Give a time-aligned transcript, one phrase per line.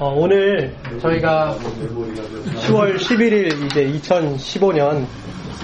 [0.00, 5.04] 어, 오늘 저희가 10월 11일 이제 2015년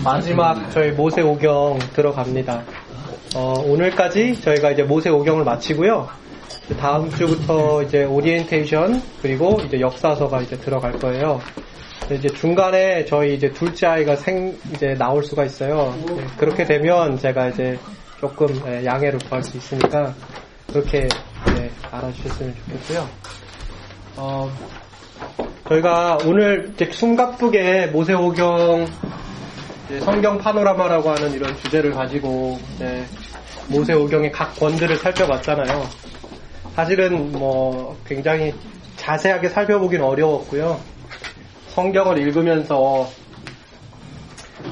[0.04, 2.62] 마지막 저희 모세 오경 들어갑니다.
[3.34, 6.06] 어, 오늘까지 저희가 이제 모세 오경을 마치고요.
[6.78, 11.40] 다음 주부터 이제 오리엔테이션 그리고 이제 역사서가 이제 들어갈 거예요.
[12.12, 15.94] 이제 중간에 저희 이제 둘째 아이가 생 이제 나올 수가 있어요.
[16.08, 17.78] 네, 그렇게 되면 제가 이제
[18.20, 20.12] 조금 예, 양해를 구할 수 있으니까
[20.70, 21.08] 그렇게
[21.56, 23.45] 네, 알아주셨으면 좋겠고요.
[24.16, 24.50] 어,
[25.68, 28.86] 저희가 오늘 숨가쁘게 모세오경
[30.00, 32.58] 성경 파노라마라고 하는 이런 주제를 가지고
[33.68, 35.86] 모세오경의 각 권들을 살펴봤잖아요.
[36.74, 38.54] 사실은 뭐 굉장히
[38.96, 40.80] 자세하게 살펴보긴 어려웠고요.
[41.68, 43.08] 성경을 읽으면서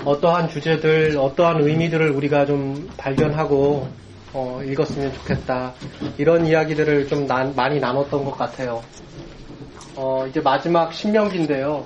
[0.05, 3.89] 어떠한 주제들, 어떠한 의미들을 우리가 좀 발견하고
[4.33, 5.75] 어, 읽었으면 좋겠다.
[6.19, 8.83] 이런 이야기들을 좀 난, 많이 나눴던 것 같아요.
[9.97, 11.85] 어, 이제 마지막 신명기인데요.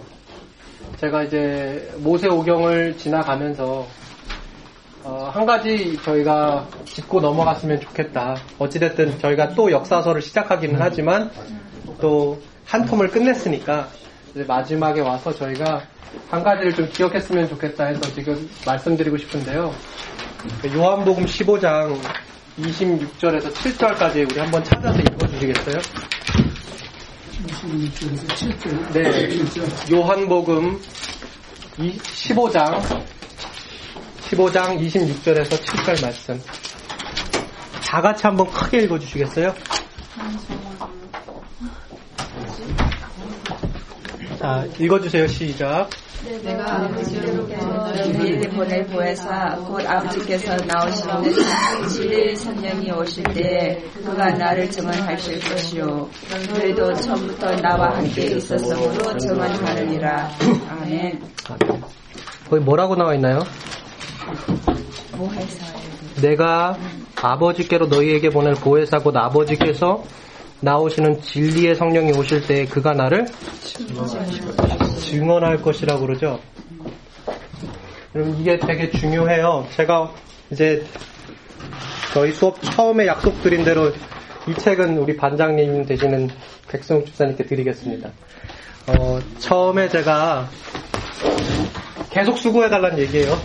[1.01, 3.87] 제가 이제 모세 오경을 지나가면서
[5.05, 8.36] 어, 한 가지 저희가 짚고 넘어갔으면 좋겠다.
[8.59, 11.31] 어찌됐든 저희가 또 역사서를 시작하기는 하지만
[12.01, 13.89] 또한 톰을 끝냈으니까
[14.47, 15.83] 마지막에 와서 저희가
[16.31, 19.73] 한 가지를 좀 기억했으면 좋겠다 해서 지금 말씀드리고 싶은데요.
[20.75, 21.98] 요한복음 15장
[22.59, 25.79] 26절에서 7절까지 우리 한번 찾아서 읽어주시겠어요?
[27.47, 28.92] 26절에서 7절.
[28.92, 29.94] 네.
[29.97, 30.81] 요한복음
[31.78, 32.83] 15장
[34.30, 36.41] 15장 26절에서 7절 말씀.
[37.86, 39.55] 다 같이 한번 크게 읽어 주시겠어요?
[44.39, 45.27] 자, 읽어 주세요.
[45.27, 45.89] 시작.
[46.42, 47.92] 내가 아버지로부터
[48.59, 56.11] 보낼 보혜사 곧 아버지께서 나오시는 진리 성령이 오실 때 그가 나를 증언하실 것이요
[56.53, 60.31] 너희도 처음부터 나와 함께 있었으므로 증언하느니라
[60.70, 61.23] 아멘
[62.51, 63.45] 거기 뭐라고 나와 있나요?
[65.12, 65.67] 보혜사
[66.20, 66.77] 내가
[67.14, 70.02] 아버지께로 너희에게 보낼 보혜사 곧 아버지께서
[70.61, 73.27] 나오시는 진리의 성령이 오실 때 그가 나를
[75.01, 76.40] 증언할 것이라고 그러죠.
[78.13, 79.67] 그럼 이게 되게 중요해요.
[79.77, 80.13] 제가
[80.51, 80.85] 이제
[82.13, 83.92] 저희 수업 처음에 약속드린 대로
[84.46, 86.30] 이 책은 우리 반장님 되시는
[86.69, 88.11] 백승욱 집사님께 드리겠습니다.
[88.89, 90.48] 어, 처음에 제가
[92.11, 93.33] 계속 수고해달라는 얘기예요.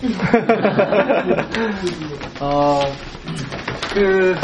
[2.40, 2.82] 어,
[3.94, 4.36] 그,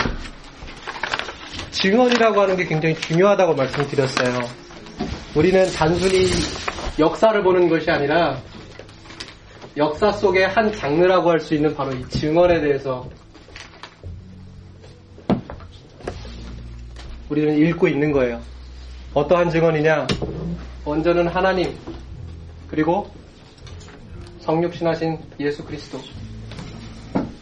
[1.72, 4.40] 증언이라고 하는 게 굉장히 중요하다고 말씀드렸어요.
[5.34, 6.26] 우리는 단순히
[7.00, 8.38] 역사를 보는 것이 아니라
[9.80, 13.10] 역사 속의 한 장르라고 할 수 있는 바로 이 증언에 대해서
[17.30, 18.42] 우리는 읽고 있는 거예요.
[19.14, 20.06] 어떠한 증언이냐?
[20.84, 21.74] 먼저는 하나님,
[22.68, 23.10] 그리고
[24.42, 25.98] 성육신하신 예수 그리스도,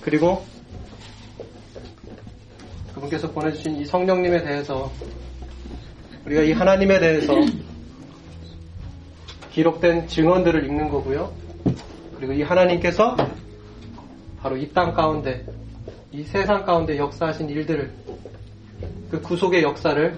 [0.01, 0.45] 그리고
[2.93, 4.91] 그분께서 보내주신 이 성령님에 대해서
[6.23, 7.33] 우리가 이 하나님에 대해서
[9.53, 11.46] 기록된 증언들을 읽는 거고요.
[12.17, 13.15] 그리고 이 하나님께서
[14.41, 15.45] 바로 이 땅 가운데,
[16.11, 17.91] 이 세상 가운데 역사하신 일들을,
[19.09, 20.17] 그 구속의 역사를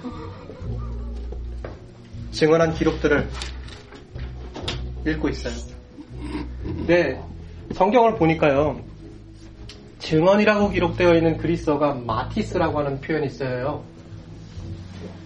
[2.31, 3.27] 증언한 기록들을
[5.07, 5.53] 읽고 있어요.
[6.85, 7.21] 네,
[7.73, 8.81] 성경을 보니까요.
[9.99, 13.83] 증언이라고 기록되어 있는 그리스어가 마티스라고 하는 표현이 있어요.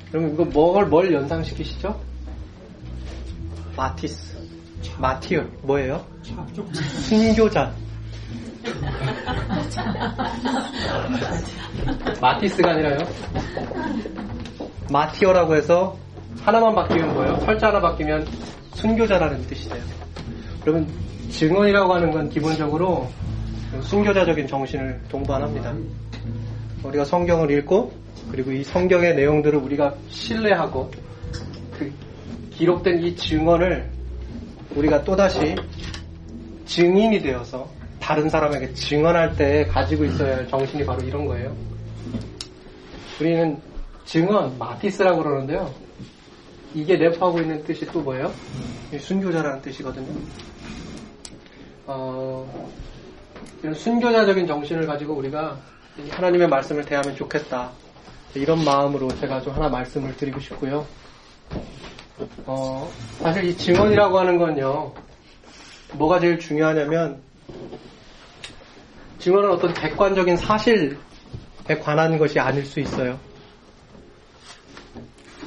[0.09, 1.99] 그러면 이거 뭘, 뭘 연상시키시죠?
[3.75, 4.42] 마티스.
[4.99, 5.43] martyr.
[5.61, 6.05] 뭐예요?
[7.07, 7.73] 순교자.
[12.21, 12.97] 마티스가 아니라요.
[14.91, 15.97] martyr라고 해서
[16.41, 17.39] 하나만 바뀌면 뭐예요?
[17.39, 18.27] 철자 하나 바뀌면
[18.75, 19.83] 순교자라는 뜻이 돼요.
[20.61, 20.87] 그러면
[21.29, 23.09] 증언이라고 하는 건 기본적으로
[23.81, 25.73] 순교자적인 정신을 동반합니다.
[26.83, 27.91] 우리가 성경을 읽고
[28.31, 30.91] 그리고 이 성경의 내용들을 우리가 신뢰하고
[31.77, 31.91] 그
[32.51, 33.92] 기록된 이 증언을
[34.75, 35.55] 우리가 또다시
[36.65, 41.55] 증인이 되어서 다른 사람에게 증언할 때 가지고 있어야 할 정신이 바로 이런 거예요.
[43.19, 43.61] 우리는
[44.05, 45.73] 증언, 마티스라고 그러는데요.
[46.73, 48.33] 이게 내포하고 있는 뜻이 또 뭐예요?
[48.99, 50.11] 순교자라는 뜻이거든요.
[51.85, 52.69] 어,
[53.61, 55.57] 이런 순교자적인 정신을 가지고 우리가
[56.09, 57.71] 하나님의 말씀을 대하면 좋겠다.
[58.35, 60.85] 이런 마음으로 제가 좀 하나 말씀을 드리고 싶고요.
[62.45, 64.93] 어, 사실 이 증언이라고 하는 건요,
[65.93, 67.21] 뭐가 제일 중요하냐면,
[69.19, 70.95] 증언은 어떤 객관적인 사실에
[71.81, 73.17] 관한 것이 아닐 수 있어요.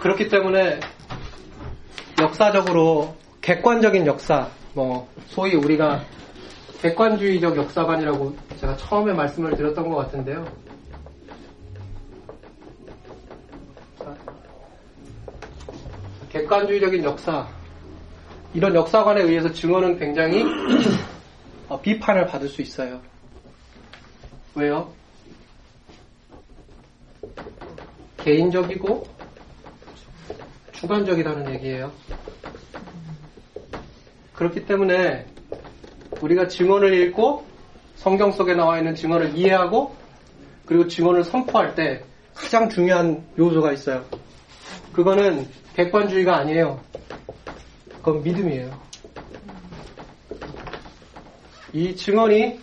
[0.01, 0.81] 그렇기 때문에
[2.21, 6.05] 역사적으로 객관적인 역사, 뭐 소위 우리가
[6.81, 10.47] 객관주의적 역사관이라고 제가 처음에 말씀을 드렸던 것 같은데요.
[16.37, 17.49] 객관주의적인 역사,
[18.53, 20.45] 이런 역사관에 의해서 증언은 굉장히
[21.69, 23.01] 어, 비판을 받을 수 있어요.
[24.55, 24.93] 왜요?
[28.19, 29.07] 개인적이고
[30.73, 31.93] 주관적이라는 얘기예요.
[34.35, 35.27] 그렇기 때문에
[36.21, 37.47] 우리가 증언을 읽고
[37.97, 39.97] 성경 속에 나와 있는 증언을 이해하고
[40.67, 42.05] 그리고 증언을 선포할 때
[42.35, 44.05] 가장 중요한 요소가 있어요.
[44.97, 46.81] 그거는 객관주의가 아니에요.
[47.99, 48.81] 그건 믿음이에요.
[51.75, 52.59] 이 증언이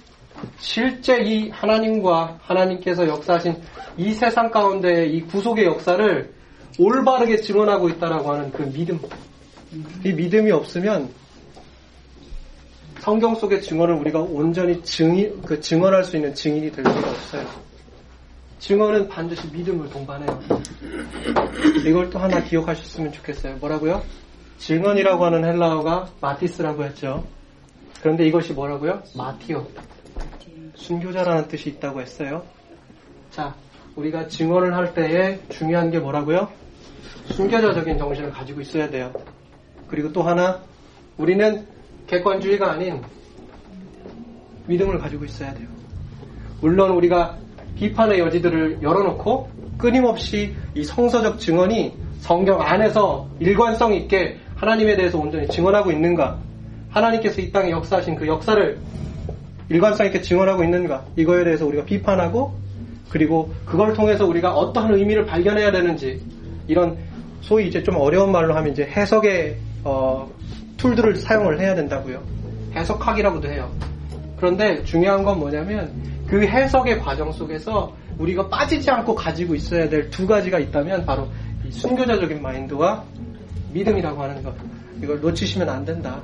[0.58, 3.56] 실제 이 하나님과 하나님께서 역사하신
[3.98, 6.34] 이 세상 가운데 이 구속의 역사를
[6.80, 9.00] 올바르게 증언하고 있다라고 하는 그 믿음.
[10.04, 11.10] 이 믿음이 없으면
[13.00, 17.73] 성경 속의 증언을 우리가 온전히 증인, 그 증언할 수 있는 증인이 될 수가 없어요.
[18.63, 20.39] 증언은 반드시 믿음을 동반해요.
[21.86, 23.57] 이걸 또 하나 기억하셨으면 좋겠어요.
[23.57, 24.01] 뭐라고요?
[24.57, 27.25] 증언이라고 하는 헬라어가 마티스라고 했죠.
[28.00, 29.04] 그런데 이것이 뭐라고요?
[29.18, 29.68] 마티오.
[30.75, 32.45] 순교자라는 뜻이 있다고 했어요.
[33.31, 33.54] 자,
[33.98, 36.48] 우리가 증언을 할 때에 중요한 게 뭐라고요?
[37.31, 39.12] 순교자적인 정신을 가지고 있어야 돼요.
[39.89, 40.62] 그리고 또 하나,
[41.18, 41.68] 우리는
[42.07, 43.01] 객관주의가 아닌
[44.68, 45.68] 믿음을 가지고 있어야 돼요.
[46.62, 47.44] 물론 우리가
[47.75, 55.92] 비판의 여지들을 열어놓고 끊임없이 이 성서적 증언이 성경 안에서 일관성 있게 하나님에 대해서 온전히 증언하고
[55.92, 56.38] 있는가?
[56.90, 58.78] 하나님께서 이 땅에 역사하신 그 역사를
[59.70, 61.06] 일관성 있게 증언하고 있는가?
[61.16, 62.54] 이거에 대해서 우리가 비판하고
[63.10, 66.22] 그리고 그걸 통해서 우리가 어떠한 의미를 발견해야 되는지
[66.68, 66.98] 이런
[67.42, 70.31] 소위 이제 좀 어려운 말로 하면 이제 해석의 어,
[70.78, 72.22] 툴들을 사용을 해야 된다고요.
[72.75, 73.70] 해석하기라고도 해요.
[74.44, 75.90] 그런데 중요한 건 뭐냐면
[76.28, 81.30] 그 해석의 과정 속에서 우리가 빠지지 않고 가지고 있어야 될 두 가지가 있다면 바로
[81.66, 83.06] 이 순교자적인 마인드와
[83.72, 84.54] 믿음이라고 하는 것.
[85.01, 86.19] 이걸 놓치시면 안 된다.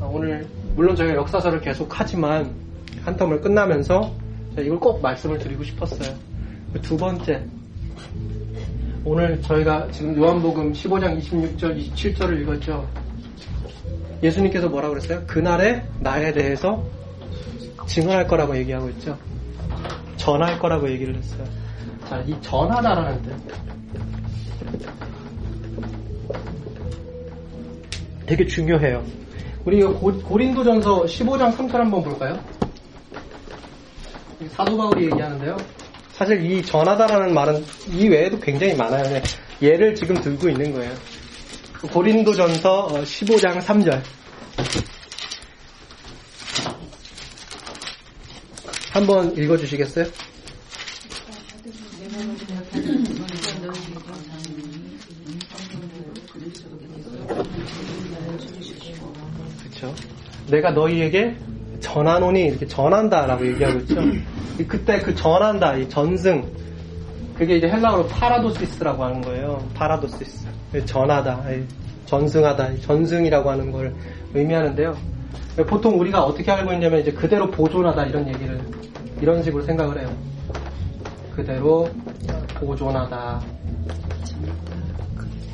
[0.00, 0.44] 아, 오늘
[0.74, 2.50] 물론 저희가 역사서를 계속 하지만
[3.04, 4.12] 한 텀을 끝나면서
[4.58, 6.16] 이걸 꼭 말씀을 드리고 싶었어요.
[6.82, 7.44] 두 번째,
[9.04, 12.84] 오늘 저희가 지금 요한복음 15장 26절, 27절을 읽었죠.
[14.22, 15.22] 예수님께서 뭐라고 그랬어요?
[15.26, 16.82] 그날에 나에 대해서
[17.86, 19.18] 증언할 거라고 얘기하고 있죠.
[20.16, 21.44] 전할 거라고 얘기를 했어요.
[22.08, 23.36] 자, 이 전하다라는 뜻.
[28.26, 29.04] 되게 중요해요.
[29.64, 32.38] 우리 고, 린도전서 15장 3절 한번 볼까요?
[34.50, 35.56] 사도 바울이 얘기하는데요.
[36.12, 39.20] 사실 이 전하다라는 말은 이 외에도 굉장히 많아요.
[39.62, 40.92] 얘를 지금 들고 있는 거예요.
[41.92, 44.02] 고린도전서 15장 어, 3절.
[48.94, 50.06] 한번 읽어주시겠어요?
[59.58, 59.94] 그렇죠.
[60.48, 61.36] 내가 너희에게
[61.80, 63.96] 전하노니 이렇게 전한다라고 얘기하고 있죠.
[64.68, 66.48] 그때 그 전한다, 이 전승,
[67.36, 69.68] 그게 이제 헬라어로 파라도시스라고 하는 거예요.
[69.74, 70.46] 파라도시스.
[70.86, 71.44] 전하다,
[72.06, 73.92] 전승하다, 전승이라고 하는 걸
[74.34, 75.13] 의미하는데요.
[75.62, 78.60] 보통 우리가 어떻게 알고 있냐면 이제 그대로 보존하다 이런 얘기를
[79.20, 80.12] 이런 식으로 생각을 해요.
[81.36, 81.88] 그대로
[82.54, 83.40] 보존하다,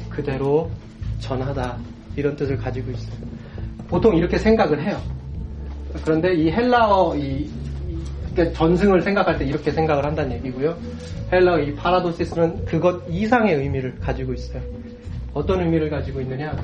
[0.09, 0.71] 그대로
[1.21, 1.77] 전하다
[2.17, 3.15] 이런 뜻을 가지고 있어요.
[3.89, 5.01] 보통 이렇게 생각을 해요.
[6.05, 7.51] 그런데 이 헬라어 이
[8.55, 10.77] 전승을 생각할 때 이렇게 생각을 한다는 얘기고요.
[11.33, 14.63] 헬라어 이 파라도시스는 그것 이상의 의미를 가지고 있어요.
[15.35, 16.57] 어떤 의미를 가지고 있느냐?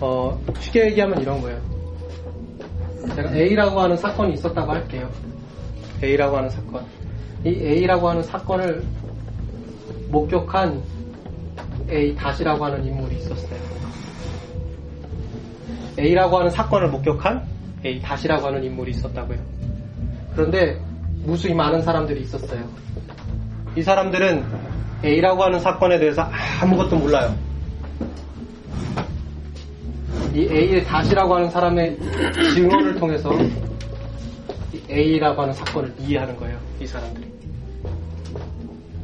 [0.00, 1.60] 어, 쉽게 얘기하면 이런 거예요.
[3.14, 5.08] 제가 A라고 하는 사건이 있었다고 할게요.
[6.02, 6.84] A라고 하는 사건.
[7.44, 8.82] 이 A라고 하는 사건을
[10.08, 10.82] 목격한
[11.90, 13.60] A 다시라고 하는 인물이 있었어요.
[15.98, 17.46] A라고 하는 사건을 목격한
[17.84, 19.38] A 다시라고 하는 인물이 있었다고요.
[20.34, 20.80] 그런데
[21.24, 22.64] 무수히 많은 사람들이 있었어요.
[23.76, 24.44] 이 사람들은
[25.04, 26.22] A라고 하는 사건에 대해서
[26.60, 27.34] 아무것도 몰라요.
[30.34, 31.96] 이 A의 다시라고 하는 사람의
[32.54, 33.30] 증언을 통해서
[34.90, 36.58] A라고 하는 사건을 이해하는 거예요.
[36.80, 37.32] 이 사람들이.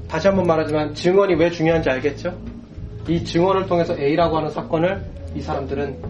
[0.08, 2.36] 다시 한번 말하지만 증언이 왜 중요한지 알겠죠?
[3.08, 5.04] 이 증언을 통해서 A라고 하는 사건을
[5.36, 6.02] 이 사람들은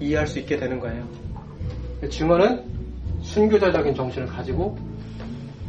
[0.00, 1.04] 이해할 수 있게 되는 거예요.
[2.10, 2.64] 증언은
[3.22, 4.76] 순교자적인 정신을 가지고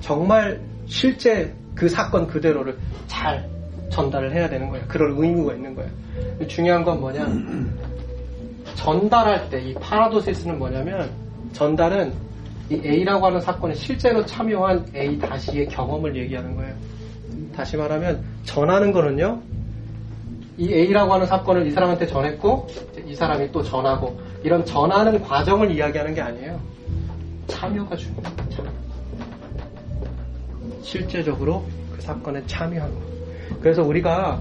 [0.02, 3.48] 정말 실제 그 사건 그대로를 잘
[3.90, 4.84] 전달을 해야 되는 거예요.
[4.88, 5.92] 그럴 의무가 있는 거예요.
[6.48, 7.28] 중요한 건 뭐냐?
[8.76, 11.10] 전달할 때 이 파라도시스는 뭐냐면
[11.54, 12.14] 전달은
[12.70, 16.74] 이 A라고 하는 사건에 실제로 참여한 A 다시의 경험을 얘기하는 거예요.
[17.56, 19.42] 다시 말하면 전하는 거는요.
[20.58, 22.68] 이 A라고 하는 사건을 이 사람한테 전했고
[23.08, 26.60] 이 사람이 또 전하고 이런 전하는 과정을 이야기하는 게 아니에요.
[27.48, 28.24] 참여가 중요해요.
[28.50, 28.70] 참여.
[30.82, 31.66] 실제적으로
[31.96, 33.00] 그 사건에 참여한 거.
[33.62, 34.40] 그래서 우리가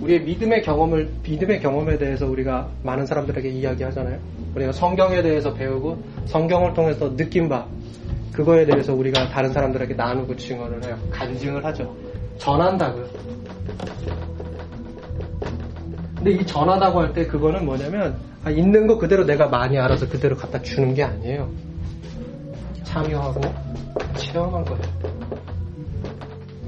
[0.00, 4.18] 우리의 믿음의 경험을 믿음의 경험에 대해서 우리가 많은 사람들에게 이야기하잖아요.
[4.54, 7.66] 우리가 성경에 대해서 배우고 성경을 통해서 느낀 바
[8.32, 10.98] 그거에 대해서 우리가 다른 사람들에게 나누고 증언을 해요.
[11.10, 11.94] 간증을 하죠.
[12.38, 13.06] 전한다고요.
[16.16, 20.36] 근데 이 전하다고 할 때 그거는 뭐냐면 아, 있는 거 그대로 내가 많이 알아서 그대로
[20.36, 21.48] 갖다 주는 게 아니에요.
[22.82, 23.40] 참여하고
[24.16, 24.82] 체험한 거예요.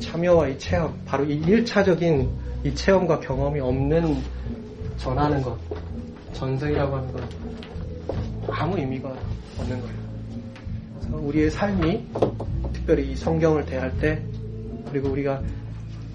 [0.01, 2.29] 참여와 이 체험, 바로 이 1차적인
[2.65, 4.17] 이 체험과 경험이 없는
[4.97, 5.57] 전하는 것,
[6.33, 7.29] 전승이라고 하는 건
[8.49, 9.09] 아무 의미가
[9.59, 9.97] 없는 거예요.
[11.01, 12.07] 그래서 우리의 삶이
[12.73, 14.23] 특별히 이 성경을 대할 때
[14.91, 15.43] 그리고 우리가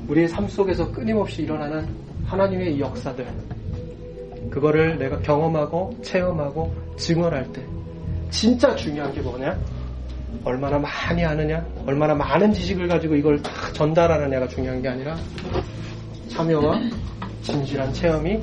[0.07, 1.87] 우리의 삶 속에서 끊임없이 일어나는
[2.25, 3.25] 하나님의 이 역사들
[4.49, 7.63] 그거를 내가 경험하고 체험하고 증언할 때
[8.29, 9.57] 진짜 중요한 게 뭐냐?
[10.43, 15.15] 얼마나 많이 아느냐, 얼마나 많은 지식을 가지고 이걸 다 전달하느냐가 중요한 게 아니라
[16.29, 16.79] 참여와
[17.41, 18.39] 진실한 체험이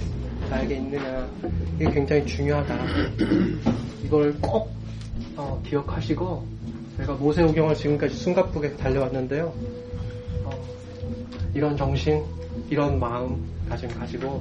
[0.51, 1.29] 나에게 있느냐
[1.77, 2.77] 이게 굉장히 중요하다.
[4.05, 4.71] 이걸 꼭
[5.37, 6.47] 어, 기억하시고
[6.99, 9.53] 제가 모세오경을 지금까지 숨가쁘게 달려왔는데요.
[10.45, 10.51] 어,
[11.55, 12.25] 이런 정신,
[12.69, 14.41] 이런 마음 가짐 가지고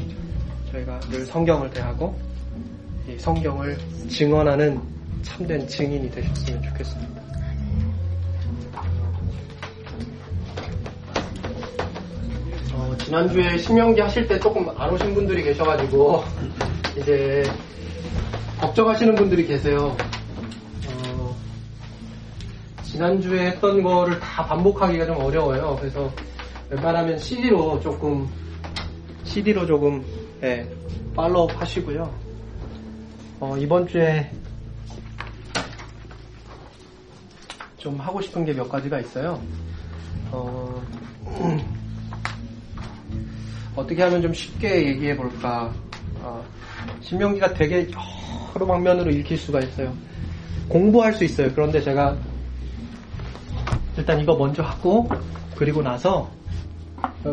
[0.72, 2.18] 저희가 늘 성경을 대하고
[3.08, 3.78] 이 성경을
[4.10, 4.82] 증언하는
[5.22, 7.27] 참된 증인이 되셨으면 좋겠습니다.
[13.00, 16.24] 지난주에 신명기 하실 때 조금 안 오신 분들이 계셔가지고
[16.98, 17.44] 이제
[18.60, 19.96] 걱정하시는 분들이 계세요.
[20.90, 21.36] 어,
[22.84, 25.78] 지난주에 했던 거를 다 반복하기가 좀 어려워요.
[25.80, 26.12] 그래서
[26.70, 28.28] 웬만하면 CD로 조금
[29.24, 30.04] CD로 조금
[30.44, 30.68] 예,
[31.16, 32.14] 팔로우 하시고요.
[33.40, 34.30] 어, 이번 주에
[37.78, 39.40] 좀 하고 싶은 게 몇 가지가 있어요.
[40.32, 40.84] 어,
[43.78, 45.74] 어떻게 하면 좀 쉽게 얘기해 볼까.
[46.22, 46.44] 어,
[47.02, 47.88] 신명기가 되게
[48.56, 49.96] 여러 방면으로 읽힐 수가 있어요.
[50.68, 51.52] 공부할 수 있어요.
[51.54, 52.18] 그런데 제가
[53.98, 55.08] 일단 이거 먼저 하고
[55.56, 56.30] 그리고 나서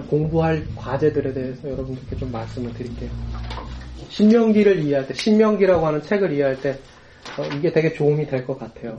[0.09, 3.11] 공부할 과제들에 대해서 여러분들께 좀 말씀을 드릴게요.
[4.11, 6.79] 신명기를 이해할 때, 신명기라고 하는 책을 이해할 때
[7.39, 8.97] 어, 이게 되게 도움이 될 것 같아요.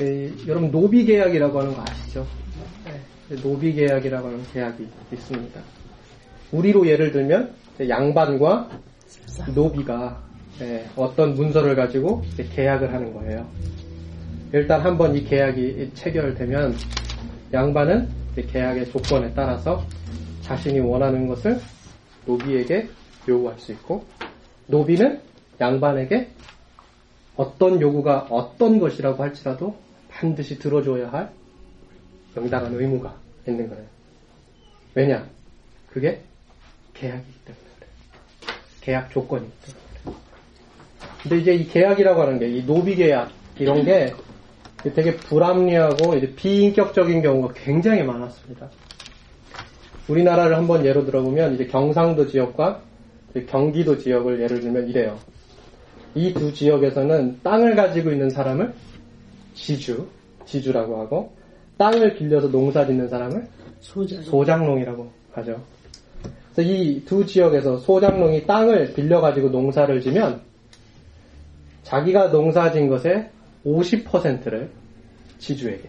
[0.00, 2.24] 에, 여러분 노비 계약이라고 하는 거 아시죠?
[2.84, 5.60] 네, 노비 계약이라고 하는 계약이 있습니다.
[6.52, 7.54] 우리로 예를 들면
[7.88, 8.70] 양반과
[9.54, 10.22] 노비가
[10.58, 12.24] 네, 어떤 문서를 가지고
[12.54, 13.46] 계약을 하는 거예요.
[14.52, 16.74] 일단 한번 이 계약이 체결되면
[17.52, 19.84] 양반은 계약의 조건에 따라서
[20.42, 21.60] 자신이 원하는 것을
[22.26, 22.88] 노비에게
[23.28, 24.04] 요구할 수 있고
[24.66, 25.20] 노비는
[25.60, 26.28] 양반에게
[27.36, 29.76] 어떤 요구가 어떤 것이라고 할지라도
[30.10, 31.30] 반드시 들어줘야 할
[32.34, 33.14] 정당한 의무가
[33.46, 33.84] 있는 거예요.
[34.94, 35.26] 왜냐?
[35.90, 36.20] 그게
[37.00, 37.64] 계약이기 때문에.
[38.80, 40.16] 계약 때문에 그래요.
[41.22, 44.14] 근데 이제 이 계약이라고 하는 게, 이 노비 계약, 이런 게
[44.94, 48.70] 되게 불합리하고 이제 비인격적인 경우가 굉장히 많았습니다.
[50.08, 52.82] 우리나라를 한번 예로 들어보면 이제 경상도 지역과
[53.46, 55.18] 경기도 지역을 예를 들면 이래요.
[56.14, 58.72] 이 두 지역에서는 땅을 가지고 있는 사람을
[59.54, 60.08] 지주,
[60.46, 61.36] 지주라고 하고
[61.76, 63.46] 땅을 빌려서 농사 짓는 사람을
[63.80, 64.22] 소장.
[64.22, 65.60] 소장농이라고 하죠.
[66.58, 70.42] 그래서 이두 지역에서 소장농이 땅을 빌려가지고 농사를 지면
[71.84, 73.30] 자기가 농사 진 것의
[73.64, 74.68] 50%를
[75.38, 75.88] 지주에게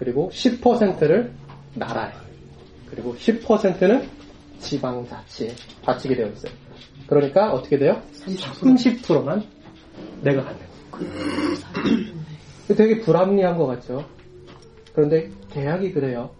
[0.00, 1.30] 그리고 10%를
[1.74, 2.10] 나라에
[2.90, 4.08] 그리고 10%는
[4.58, 6.52] 지방자치에 바치게 되어 있어요.
[7.06, 8.02] 그러니까 어떻게 돼요?
[8.24, 9.44] 30%만
[10.22, 10.60] 내가 갖는
[10.90, 11.10] 거예요.
[12.76, 14.04] 되게 불합리한 것 같죠?
[14.92, 16.30] 그런데 계약이 그래요.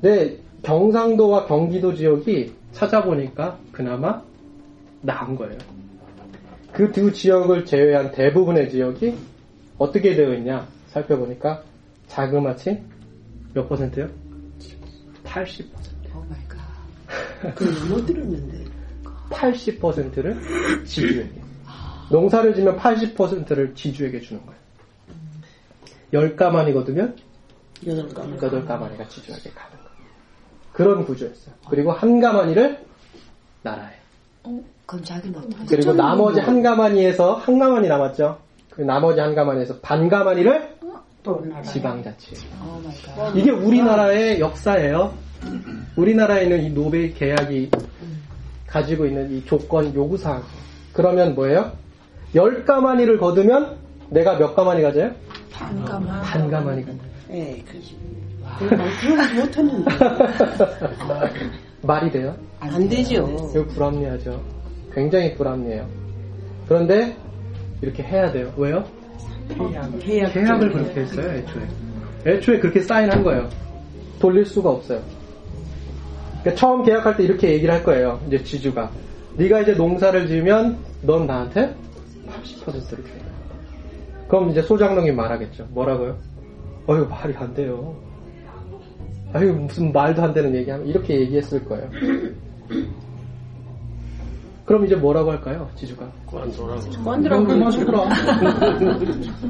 [0.00, 4.20] 근데 경상도와 경기도 지역이 찾아보니까 그나마
[5.00, 5.56] 나은 거예요.
[6.72, 9.16] 그 두 지역을 제외한 대부분의 지역이
[9.78, 11.62] 어떻게 되어 있냐 살펴보니까
[12.08, 12.82] 자그마치
[13.54, 14.08] 몇 퍼센트요?
[15.24, 15.66] 80%.
[16.14, 16.58] oh my God.
[17.88, 18.64] 못 들었는데.
[19.30, 20.36] 80%를
[20.84, 21.42] 지주에게.
[22.10, 24.60] 농사를 지면 80%를 지주에게 주는 거예요.
[26.12, 27.16] 열 가마니 거두면
[27.86, 28.36] 여덟 가만.
[28.42, 29.85] 여덟 가마니가 지주에게 가는 거.
[30.76, 31.54] 그런 구조였어요.
[31.70, 32.78] 그리고 한 가마니를
[33.62, 33.94] 나라에.
[34.84, 35.64] 그럼 자기는 어떻게?
[35.74, 38.38] 그리고 나머지 한 가마니에서 한 가마니 남았죠.
[38.70, 40.76] 그 나머지 한 가마니에서 반 가마니를
[41.22, 41.62] 또 나라.
[41.62, 42.38] 지방자치에.
[42.62, 43.34] oh my God.
[43.34, 45.14] 이게 우리나라의 역사예요.
[45.96, 47.70] 우리나라에는 이 노예 계약이
[48.66, 50.42] 가지고 있는 이 조건 요구사항.
[50.92, 51.72] 그러면 뭐예요?
[52.34, 53.78] 열 가마니를 거두면
[54.10, 55.10] 내가 몇 가마니 가져요?
[55.50, 56.20] 반가마.
[56.20, 57.02] 반 가마니 간다.
[57.30, 57.96] 예, 그지.
[58.58, 59.90] 그런 못하는데.
[61.82, 62.34] 말이 돼요?
[62.60, 63.50] 안 되죠.
[63.54, 64.42] 이거 불합리하죠.
[64.92, 65.86] 굉장히 불합리해요.
[66.66, 67.16] 그런데
[67.82, 68.52] 이렇게 해야 돼요.
[68.56, 68.84] 왜요?
[69.48, 70.32] 계약, 계약.
[70.32, 71.62] 계약을 그렇게 했어요, 애초에.
[72.26, 73.48] 애초에 그렇게 사인한 거예요.
[74.18, 75.00] 돌릴 수가 없어요.
[76.40, 78.20] 그러니까 처음 계약할 때 이렇게 얘기를 할 거예요.
[78.26, 78.90] 이제 지주가.
[79.36, 81.74] 네가 이제 농사를 지으면 넌 나한테
[82.28, 83.26] 80%를 줘야 돼.
[84.28, 85.66] 그럼 이제 소장농이 말하겠죠.
[85.70, 86.16] 뭐라고요?
[86.86, 87.94] 어휴, 말이 안 돼요.
[89.32, 91.88] 아유, 무슨 말도 안 되는 얘기하면 이렇게 얘기했을 거예요.
[94.64, 96.10] 그럼 이제 뭐라고 할까요, 지주가?
[97.04, 98.08] 관두라고 너 그만 두라.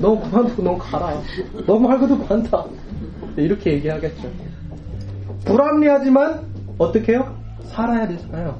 [0.01, 1.23] 너 그만두고 너 가라.
[1.67, 2.65] 너 말고도 많다.
[3.37, 4.31] 이렇게 얘기하겠죠.
[5.47, 6.41] 불합리하지만
[6.79, 7.35] 어떻게 해요?
[7.65, 8.59] 살아야 되잖아요.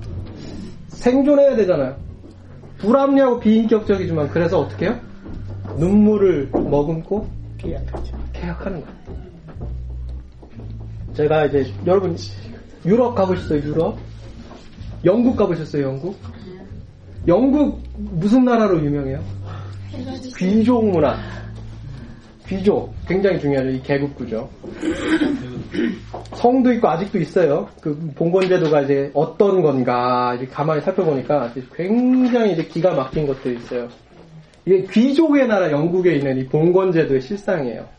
[0.89, 1.97] 생존해야 되잖아요.
[2.79, 4.99] 불합리하고 비인격적이지만 그래서 어떻게 해요?
[5.79, 7.27] 눈물을 머금고
[7.59, 8.17] 계약하죠.
[8.33, 8.96] 계약하는 거예요.
[11.17, 12.17] 제가 이제 여러분
[12.85, 13.61] 유럽 가보셨어요?
[13.61, 13.99] 유럽?
[15.05, 15.83] 영국 가보셨어요?
[15.83, 16.17] 영국?
[17.27, 19.23] 영국 무슨 나라로 유명해요?
[20.37, 21.17] 귀족 문화.
[22.47, 23.71] 귀족 굉장히 중요하죠.
[23.71, 24.49] 이 계급 구조.
[26.35, 27.69] 성도 있고 아직도 있어요.
[27.81, 33.89] 그 봉건제도가 이제 어떤 건가 이제 가만히 살펴보니까 굉장히 이제 기가 막힌 것들이 있어요.
[34.67, 37.96] 이게 귀족의 나라 영국에 있는 이 봉건제도의 실상이에요.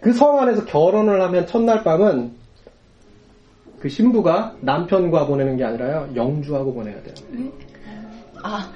[0.00, 2.32] 그 성 안에서 결혼을 하면 첫날 밤은
[3.80, 7.14] 그 신부가 남편과 보내는 게 아니라요 영주하고 보내야 돼요.
[8.42, 8.68] 아,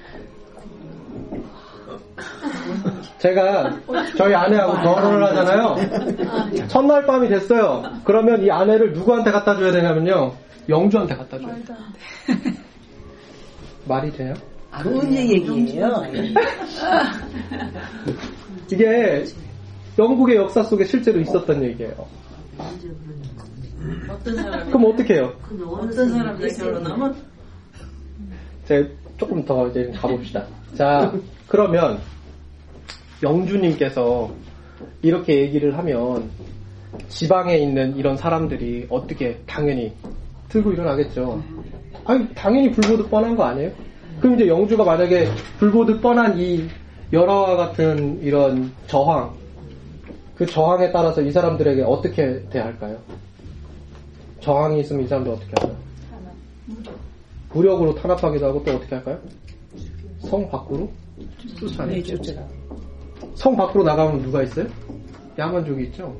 [3.18, 3.76] 제가
[4.16, 6.66] 저희 아내하고 결혼을 하잖아요.
[6.68, 7.82] 첫날 밤이 됐어요.
[8.04, 10.32] 그러면 이 아내를 누구한테 갖다 줘야 되냐면요.
[10.68, 11.54] 영주한테 갖다 줘요.
[13.86, 14.34] 말이 돼요?
[14.82, 16.02] 좋은 얘기예요.
[18.70, 19.24] 이게
[19.98, 22.06] 영국의 역사 속에 실제로 있었던 얘기예요.
[24.08, 25.32] 어떤 사람이 그럼 어떻게 해요?
[25.68, 27.16] 어떤 사람이 결혼하면
[28.66, 30.46] 제가 조금 더 이제 가봅시다.
[30.74, 31.12] 자,
[31.48, 31.98] 그러면
[33.22, 34.30] 영주님께서
[35.02, 36.30] 이렇게 얘기를 하면
[37.08, 39.92] 지방에 있는 이런 사람들이 어떻게 당연히
[40.48, 41.42] 들고 일어나겠죠.
[42.04, 43.70] 아니, 당연히 불보듯 뻔한 거 아니에요?
[44.20, 45.28] 그럼 이제 영주가 만약에
[45.58, 46.68] 불보듯 뻔한 이
[47.12, 49.32] 여러와 같은 이런 저항,
[50.42, 52.98] 그 저항에 따라서 이 사람들에게 어떻게 대할까요?
[54.40, 55.76] 저항이 있으면 이 사람들 어떻게 할까요?
[57.52, 59.20] 무력으로 탄압하기도 하고 또 어떻게 할까요?
[60.18, 61.26] 성 밖으로 네,
[61.60, 62.20] 쫓아내죠.
[62.20, 62.44] 쫓아가.
[63.36, 64.66] 성 밖으로 나가면 누가 있어요?
[65.38, 66.16] 야만족이 있죠.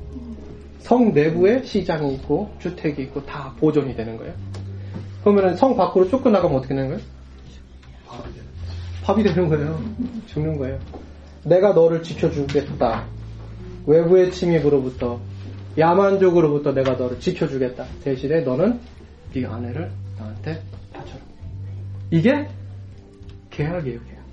[0.79, 4.33] 성 내부에 시장이 있고 주택이 있고 다 보존이 되는 거예요.
[5.21, 7.01] 그러면은 성 밖으로 쫓겨나가면 어떻게 되는 거예요?
[9.03, 9.83] 밥이 되는 거예요.
[10.27, 10.79] 죽는 거예요.
[11.43, 13.12] 내가 너를 지켜주겠다.
[13.85, 15.19] 외부의 침입으로부터
[15.77, 17.85] 야만족으로부터 내가 너를 지켜주겠다.
[18.03, 18.79] 대신에 너는
[19.33, 20.61] 네 아내를 나한테
[20.93, 21.19] 바쳐라.
[22.11, 22.47] 이게
[23.49, 24.23] 계약이에요, 계약.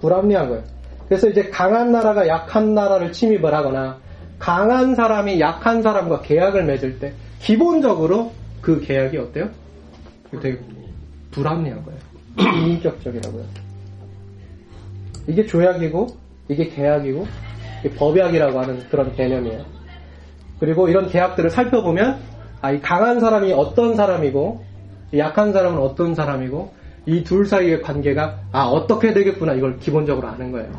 [0.00, 0.64] 불합리한 거예요.
[1.08, 3.98] 그래서 이제 강한 나라가 약한 나라를 침입을 하거나
[4.38, 9.50] 강한 사람이 약한 사람과 계약을 맺을 때 기본적으로 그 계약이 어때요?
[10.42, 10.58] 되게
[11.30, 12.00] 불합리한 거예요.
[12.36, 13.44] 비인격적이라고요.
[15.28, 16.06] 이게 조약이고
[16.48, 17.26] 이게 계약이고
[17.96, 19.64] 법약이라고 하는 그런 개념이에요.
[20.60, 22.18] 그리고 이런 계약들을 살펴보면
[22.62, 24.64] 아, 이 강한 사람이 어떤 사람이고
[25.12, 26.74] 이 약한 사람은 어떤 사람이고
[27.06, 30.70] 이 둘 사이의 관계가 아 어떻게 되겠구나 이걸 기본적으로 아는 거예요.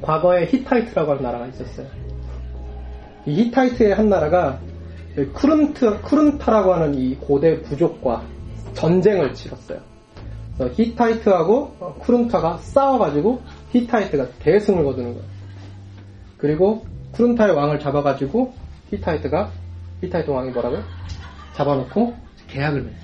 [0.00, 1.86] 과거에 히타이트라고 하는 나라가 있었어요.
[3.26, 4.58] 이 히타이트의 한 나라가
[5.34, 8.22] 쿠른트 쿠른타라고 하는 이 고대 부족과
[8.74, 9.78] 전쟁을 치렀어요.
[10.72, 13.42] 히타이트하고 쿠른타가 싸워가지고
[13.74, 15.28] 히타이트가 대승을 거두는 거예요.
[16.38, 18.54] 그리고 쿠른타의 왕을 잡아가지고
[18.90, 19.50] 히타이트가
[20.02, 20.82] 히타이트 왕이 뭐라고요?
[21.54, 22.14] 잡아놓고
[22.48, 22.98] 계약을 맺어요.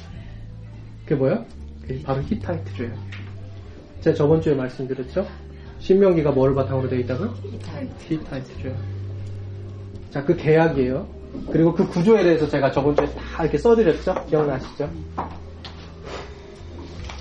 [1.05, 1.45] 그게 뭐예요?
[1.83, 2.93] 그게 바로 히타이트 조약.
[4.01, 5.27] 제가 저번 주에 말씀드렸죠?
[5.81, 7.35] 신명기가 뭘 바탕으로 되어 있다고요?
[8.09, 8.77] 히타이트 조약.
[10.11, 11.07] 자, 그 계약이에요.
[11.51, 14.27] 그리고 그 구조에 대해서 제가 저번 주에 다 이렇게 써드렸죠?
[14.27, 14.89] 기억나시죠?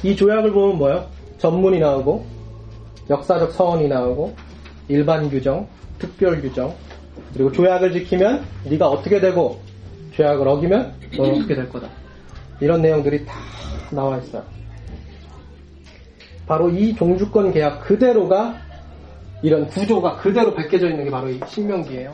[0.03, 1.07] 이 조약을 보면 뭐예요?
[1.37, 2.38] 전문이 나오고,
[3.09, 4.35] 역사적 서원이 나오고,
[4.87, 5.67] 일반 규정,
[5.97, 6.73] 특별 규정.
[7.33, 9.59] 그리고 조약을 지키면 네가 어떻게 되고
[10.13, 11.87] 조약을 어기면 너는 어떻게 될 거다.
[12.59, 13.33] 이런 내용들이 다
[13.91, 14.43] 나와 있어요.
[16.47, 18.55] 바로 이 종주권 계약 그대로가
[19.43, 22.11] 이런 구조가 그대로 베껴져 있는 게 바로 이 신명기예요.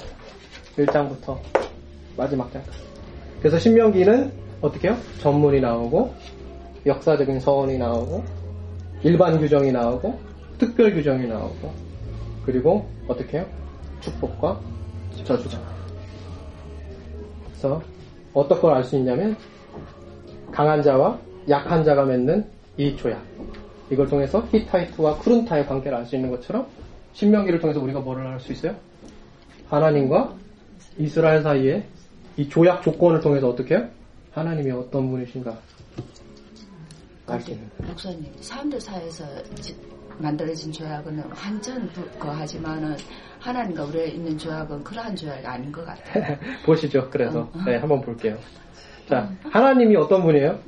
[0.77, 1.38] 1장부터
[2.17, 2.77] 마지막 장까지.
[3.39, 4.31] 그래서 신명기는
[4.62, 4.97] 어떻게 해요?
[5.21, 6.13] 전문이 나오고
[6.86, 8.23] 역사적인 서원이 나오고
[9.03, 10.19] 일반 규정이 나오고
[10.58, 11.74] 특별 규정이 나오고
[12.46, 13.46] 그리고 어떻게 해요?
[14.02, 14.60] 축복과
[15.24, 15.60] 저주가
[17.50, 17.82] 그래서
[18.34, 19.36] 어떤 걸 알 수 있냐면
[20.52, 22.46] 강한 자와 약한 자가 맺는
[22.78, 23.24] 이 조약
[23.89, 26.68] 이걸 통해서 히타이트와 쿠룬타의 관계를 알 수 있는 것처럼
[27.13, 28.76] 신명기를 통해서 우리가 뭐를 알 수 있어요?
[29.70, 30.36] 하나님과
[30.98, 31.86] 이스라엘 사이에
[32.38, 33.88] 이 조약 조건을 통해서 어떻게 해요?
[34.32, 35.58] 하나님이 어떤 분이신가
[37.28, 37.91] 알 수 있는 거예요.
[37.91, 39.24] 목사님, 사람들 사이에서
[39.62, 39.76] 지-
[40.19, 42.95] 만들어진 조약은 완전 부- 그하지만은
[43.39, 46.38] 하나님과 우리가 있는 조약은 그러한 조약이 아닌 것 같아요.
[46.65, 47.10] 보시죠.
[47.10, 48.38] 그래서 네, 한번 볼게요.
[49.10, 50.60] 자, 하나님이 어떤 분이에요?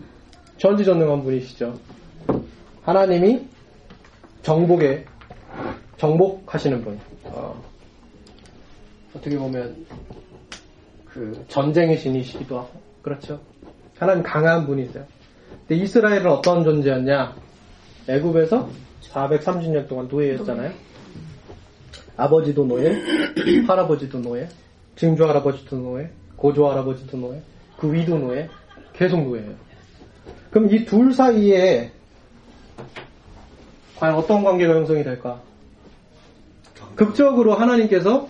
[0.58, 1.80] 전지전능한 분이시죠.
[2.84, 3.48] 하나님이
[4.44, 5.06] 정복에
[5.98, 7.00] 정복하시는 분.
[7.24, 7.62] 어,
[9.16, 9.86] 어떻게 보면
[11.06, 12.70] 그 전쟁의 신이시기도 하고
[13.02, 13.40] 그렇죠.
[13.98, 15.04] 하나님 강한 분이세요.
[15.68, 17.36] 근데 이스라엘은 어떤 존재였냐?
[18.08, 18.70] 애굽에서
[19.12, 20.72] 430년 동안 노예였잖아요.
[22.18, 23.00] 아버지도 노예,
[23.68, 24.50] 할아버지도 노예,
[24.96, 27.42] 증조 할아버지도 노예, 고조 할아버지도 노예,
[27.78, 28.50] 그 위도 노예,
[28.94, 29.54] 계속 노예예요.
[30.52, 31.92] 그럼 이 둘 사이에
[33.98, 35.42] 과연 어떤 관계가 형성이 될까?
[36.96, 38.28] 극적으로 하나님께서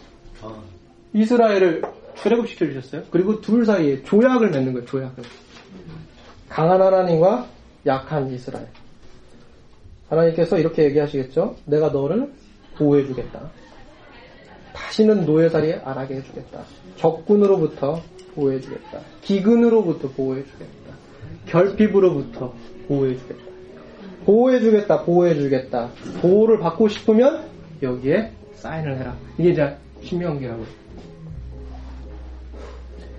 [1.13, 1.81] 이스라엘을
[2.15, 3.03] 출애굽시켜 주셨어요.
[3.11, 4.85] 그리고 둘 사이에 조약을 맺는 거예요.
[4.85, 5.23] 조약을.
[6.49, 7.47] 강한 하나님과
[7.85, 8.67] 약한 이스라엘.
[10.09, 11.55] 하나님께서 이렇게 얘기하시겠죠.
[11.65, 12.31] 내가 너를
[12.77, 13.49] 보호해 주겠다.
[14.73, 16.61] 다시는 노예살이 안 하게 해주겠다.
[16.97, 18.01] 적군으로부터
[18.35, 18.99] 보호해 주겠다.
[19.21, 20.93] 기근으로부터 보호해 주겠다.
[21.47, 22.53] 결핍으로부터
[22.87, 23.41] 보호해 주겠다.
[24.25, 25.03] 보호해 주겠다.
[25.03, 25.89] 보호해 주겠다.
[26.21, 27.45] 보호를 받고 싶으면
[27.81, 29.15] 여기에 사인을 해라.
[29.37, 30.63] 이게 이제 신명기라고.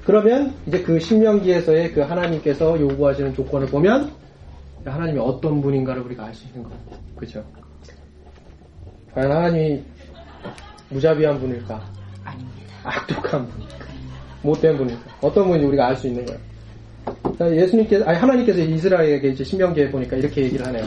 [0.04, 4.12] 그러면 이제 그 신명기에서의 그 하나님께서 요구하시는 조건을 보면
[4.84, 6.78] 하나님이 어떤 분인가를 우리가 알 수 있는 거예요.
[7.16, 7.44] 그죠?
[9.14, 9.82] 과연 하나님이
[10.90, 11.82] 무자비한 분일까?
[12.24, 12.74] 아닙니다.
[12.84, 13.86] 악독한 분일까?
[14.42, 15.00] 못된 분일까?
[15.20, 16.40] 어떤 분인지 우리가 알 수 있는 거예요.
[17.38, 20.84] 자, 예수님께서, 아니, 하나님께서 이스라엘에게 이제 신명기에 보니까 이렇게 얘기를 하네요.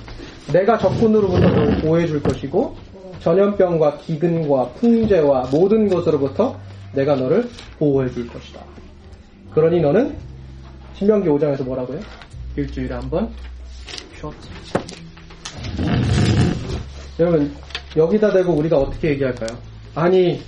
[0.52, 2.76] 내가 적군으로부터 너를 보호해 줄 것이고,
[3.20, 6.60] 전염병과 기근과 풍제와 모든 것으로부터
[6.94, 8.62] 내가 너를 보호해 줄 것이다.
[9.54, 10.16] 그러니 너는
[10.96, 12.00] 신명기 5장에서 뭐라고요?
[12.56, 13.30] 일주일에 한번
[14.22, 14.50] 쉬었지.
[17.20, 17.54] 여러분,
[17.96, 19.58] 여기다 대고 우리가 어떻게 얘기할까요?
[19.96, 20.42] 아니,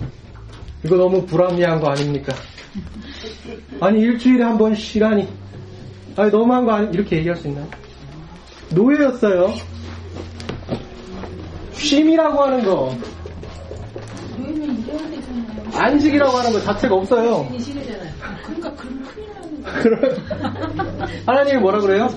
[0.83, 2.33] 이거 너무 불합리한 거 아닙니까?
[3.79, 5.27] 아니, 일주일에 한번 쉬라니.
[6.15, 7.67] 아니, 너무한 거 아니, 이렇게 얘기할 수 있나요?
[8.71, 9.53] 노예였어요.
[11.73, 12.95] 쉼이라고 하는 거.
[15.75, 17.49] 안식이라고 하는 거 자체가 없어요.
[18.43, 20.15] 그러니까 그럼 큰일 나는 그럼
[21.25, 22.09] 하나님이 뭐라 그래요?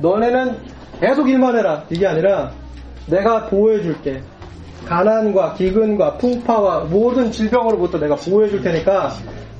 [0.00, 0.56] 너네는
[1.00, 1.84] 계속 일만 해라.
[1.90, 2.52] 이게 아니라
[3.06, 4.22] 내가 보호해 줄게.
[4.86, 9.12] 가난과 기근과 풍파와 모든 질병으로부터 내가 보호해 줄 테니까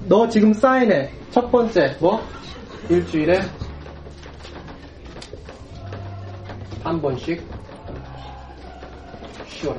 [0.09, 1.11] 너 지금 사인해.
[1.31, 2.21] 첫 번째 뭐?
[2.89, 3.41] 일주일에
[6.83, 7.43] 한 번씩
[9.47, 9.77] 쉬어라.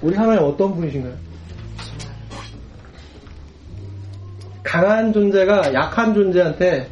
[0.00, 1.12] 우리 하나님 어떤 분이신가요?
[4.62, 6.88] 강한 존재가 약한 존재한테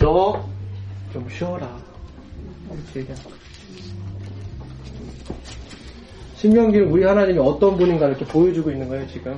[0.00, 0.54] 너
[1.14, 1.68] 좀 쉬어라.
[6.34, 9.36] 신명기는 우리 하나님이 어떤 분인가 이렇게 보여주고 있는 거예요, 지금.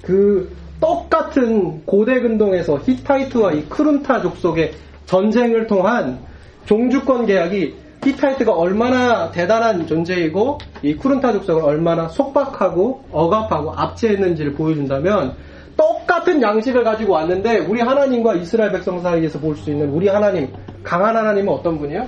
[0.00, 4.72] 그 똑같은 고대 근동에서 히타이트와 이 크룬타 족속의
[5.06, 6.20] 전쟁을 통한
[6.66, 15.34] 종주권 계약이 히타이트가 얼마나 대단한 존재이고 이 쿠룬타 족속을 얼마나 속박하고 억압하고 압제했는지를 보여준다면
[15.80, 21.16] 똑같은 양식을 가지고 왔는데 우리 하나님과 이스라엘 백성 사이에서 볼 수 있는 우리 하나님 강한
[21.16, 22.06] 하나님은 어떤 분이에요?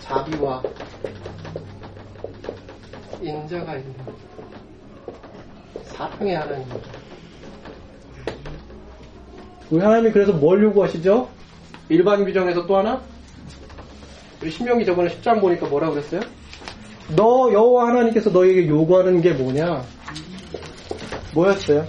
[0.00, 0.60] 자비와
[3.22, 3.94] 인자가 있는
[5.84, 6.66] 사랑의 하나님.
[9.70, 11.28] 우리 하나님이 그래서 뭘 요구하시죠?
[11.90, 13.00] 일반 규정에서 또 하나
[14.42, 16.20] 우리 신명기 저번에 10장 보니까 뭐라 그랬어요?
[17.14, 19.82] 너 여호와 하나님께서 너에게 요구하는 게 뭐냐?
[21.34, 21.84] 뭐였어요?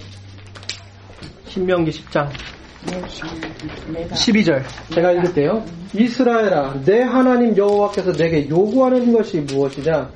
[1.56, 2.30] 신명기 10장
[2.86, 4.64] 내가 12절
[4.94, 5.64] 제가 읽을게요.
[5.94, 10.12] 이스라엘아 내 하나님 여호와께서 내게 요구하는 것이 무엇이냐?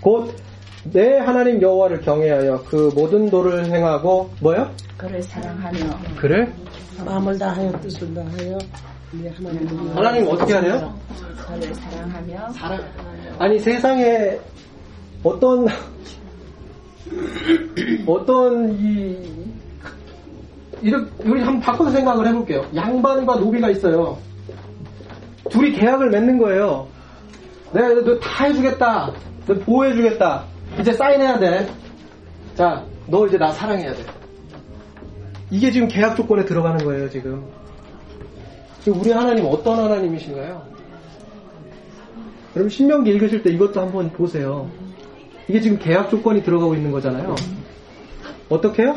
[0.00, 0.44] 곧
[0.92, 4.70] 내 하나님 여호와를 경외하여 그 모든 도를 행하고 뭐요?
[4.98, 5.78] 그를 사랑하며
[6.16, 6.52] 그를
[7.04, 8.58] 마음을 다하여 뜻을 다하여
[9.12, 10.94] 우리 하나님 하나님 어떻게 하래요?
[11.48, 12.84] 그를 사랑하며 사랑.
[13.38, 14.38] 아니 세상에
[15.22, 15.66] 어떤
[18.06, 19.16] 어떤 이
[20.84, 22.66] 이렇게 우리 한번 바꿔서 생각을 해볼게요.
[22.74, 24.18] 양반과 노비가 있어요.
[25.50, 26.86] 둘이 계약을 맺는 거예요.
[27.72, 29.12] 내가 너 다 해주겠다.
[29.46, 30.44] 너 보호해주겠다.
[30.80, 31.68] 이제 사인해야 돼.
[32.54, 34.04] 자, 너 이제 나 사랑해야 돼.
[35.50, 37.44] 이게 지금 계약 조건에 들어가는 거예요, 지금.
[38.86, 40.62] 우리 하나님 어떤 하나님이신가요?
[42.56, 44.68] 여러분 신명기 읽으실 때 이것도 한번 보세요.
[45.48, 47.34] 이게 지금 계약 조건이 들어가고 있는 거잖아요.
[48.50, 48.96] 어떻게요?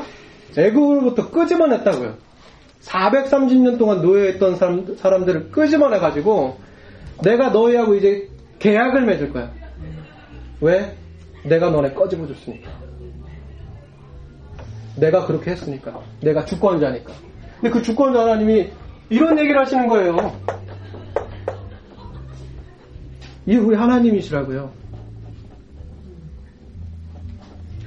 [0.55, 2.15] 애굽으로부터 끄집어냈다고요.
[2.81, 6.57] 430년 동안 노예했던 사람, 사람들을 끄집어내가지고
[7.23, 8.29] 내가 너희하고 이제
[8.59, 9.51] 계약을 맺을 거야.
[10.61, 10.95] 왜?
[11.43, 12.71] 내가 너네 꺼집어줬으니까.
[14.97, 16.01] 내가 그렇게 했으니까.
[16.21, 17.13] 내가 주권자니까.
[17.61, 18.69] 근데 그 주권자 하나님이
[19.09, 20.35] 이런 얘기를 하시는 거예요.
[23.45, 24.71] 이게 우리 하나님이시라고요.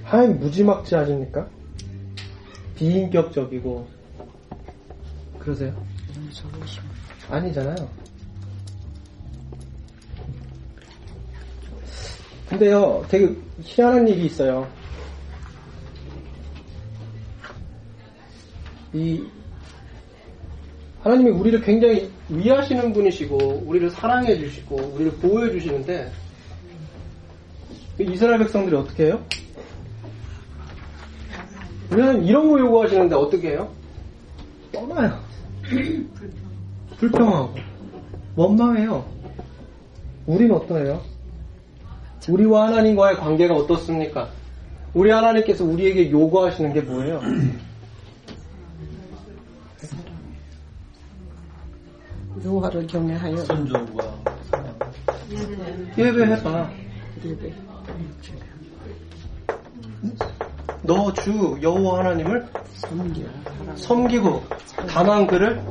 [0.04, 1.46] 하나님 무지막지 하십니까?
[2.80, 3.86] 비인격적이고
[5.38, 5.86] 그러세요?
[7.28, 7.90] 아니잖아요.
[12.48, 14.66] 근데요, 되게 희한한 일이 있어요.
[18.94, 19.22] 이
[21.02, 26.10] 하나님이 우리를 굉장히 위하시는 분이시고 우리를 사랑해 주시고 우리를 보호해 주시는데
[27.98, 29.24] 이스라엘 백성들이 어떻게 해요?
[31.90, 33.68] 우리는 이런 거 요구하시는데 어떻게 해요?
[34.72, 35.18] 떠나요.
[36.98, 37.54] 불평하고
[38.36, 39.04] 원망해요.
[40.26, 41.02] 우리는 어떠해요?
[42.28, 44.28] 우리와 하나님과의 관계가 어떻습니까?
[44.94, 47.20] 우리 하나님께서 우리에게 요구하시는 게 뭐예요?
[52.44, 53.86] 여호와를 경외하여 선조와
[55.98, 56.70] 예배해봐.
[57.24, 57.52] 예배
[60.90, 62.48] 너 주 여호와 하나님을
[63.76, 64.42] 섬기고
[64.88, 65.62] 다만 그를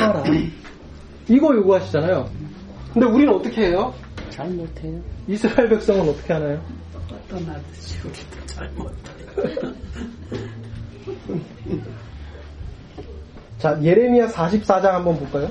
[0.00, 0.24] 하라.
[1.28, 2.28] 이거 요구하시잖아요.
[2.92, 3.94] 근데 우리는 어떻게 해요?
[4.30, 5.00] 잘 못해요.
[5.28, 6.60] 이스라엘 백성은 어떻게 하나요?
[7.28, 9.72] 떠나듯이 우리도 잘 못해요.
[13.58, 15.48] 자, 예레미야 44장 한번 볼까요?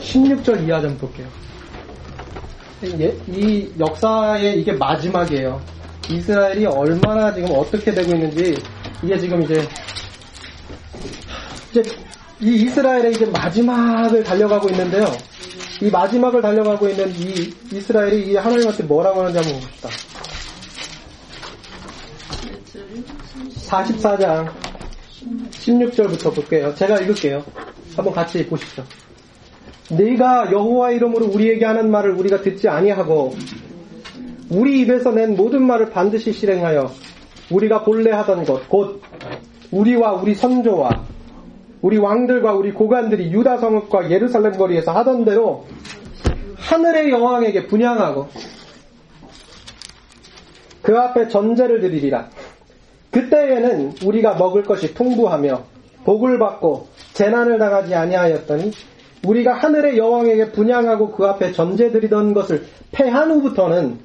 [0.00, 1.28] 16절 이하 좀 볼게요.
[2.98, 5.75] 예, 이 역사의 이게 마지막이에요.
[6.10, 8.54] 이스라엘이 얼마나 지금 어떻게 되고 있는지
[9.02, 9.66] 이게 지금 이제
[11.70, 11.82] 이제
[12.40, 15.04] 이 이스라엘의 이제 마지막을 달려가고 있는데요.
[15.80, 19.88] 이 마지막을 달려가고 있는 이 이스라엘이 이 하나님한테 뭐라고 하는지 한번 봅시다.
[23.66, 24.50] 44장
[25.50, 26.74] 16절부터 볼게요.
[26.74, 27.44] 제가 읽을게요.
[27.96, 28.84] 한번 같이 보십시오.
[29.90, 33.36] 네가 여호와 이름으로 우리에게 하는 말을 우리가 듣지 아니하고
[34.50, 36.90] 우리 입에서 낸 모든 말을 반드시 실행하여
[37.50, 39.02] 우리가 본래 하던 것 곧
[39.70, 40.90] 우리와 우리 선조와
[41.82, 45.66] 우리 왕들과 우리 고관들이 유다 성읍과 예루살렘 거리에서 하던 대로
[46.56, 48.28] 하늘의 여왕에게 분양하고
[50.82, 52.28] 그 앞에 전제를 드리리라.
[53.10, 55.64] 그때에는 우리가 먹을 것이 풍부하며
[56.04, 58.70] 복을 받고 재난을 당하지 아니하였더니
[59.26, 63.98] 우리가 하늘의 여왕에게 분양하고 그 앞에 전제 드리던 것을 패한 후부터는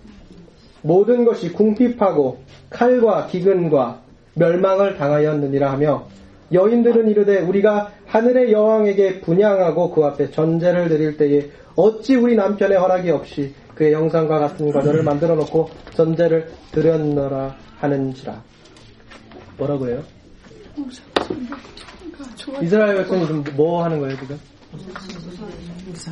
[0.81, 2.39] 모든 것이 궁핍하고
[2.69, 4.01] 칼과 기근과
[4.35, 6.07] 멸망을 당하였느니라 하며
[6.51, 13.09] 여인들은 이르되 우리가 하늘의 여왕에게 분양하고 그 앞에 전제를 드릴 때에 어찌 우리 남편의 허락이
[13.09, 18.43] 없이 그의 형상과 같은 과자를 만들어 놓고 전제를 드렸노라 하는지라
[19.57, 20.03] 뭐라고 해요?
[22.61, 24.39] 이스라엘 백성이 지금 뭐 하는 거예요 지금?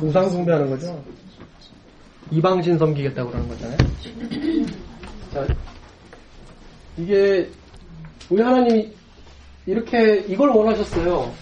[0.02, 1.02] 우상 숭배하는 거죠?
[2.30, 3.78] 이방신 섬기겠다고 그러는 거잖아요.
[5.32, 5.46] 자,
[6.96, 7.48] 이게
[8.28, 8.92] 우리 하나님이
[9.66, 11.32] 이렇게 이걸 원하셨어요.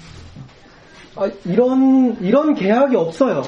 [1.16, 3.42] 아, 이런 이런 계약이 없어요.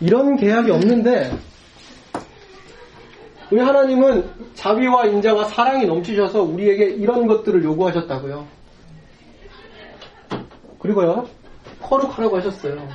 [0.00, 1.36] 이런 계약이 없는데
[3.50, 8.46] 우리 하나님은 자비와 인자와 사랑이 넘치셔서 우리에게 이런 것들을 요구하셨다고요.
[10.78, 11.26] 그리고요,
[11.82, 12.88] 거룩하라고 하셨어요.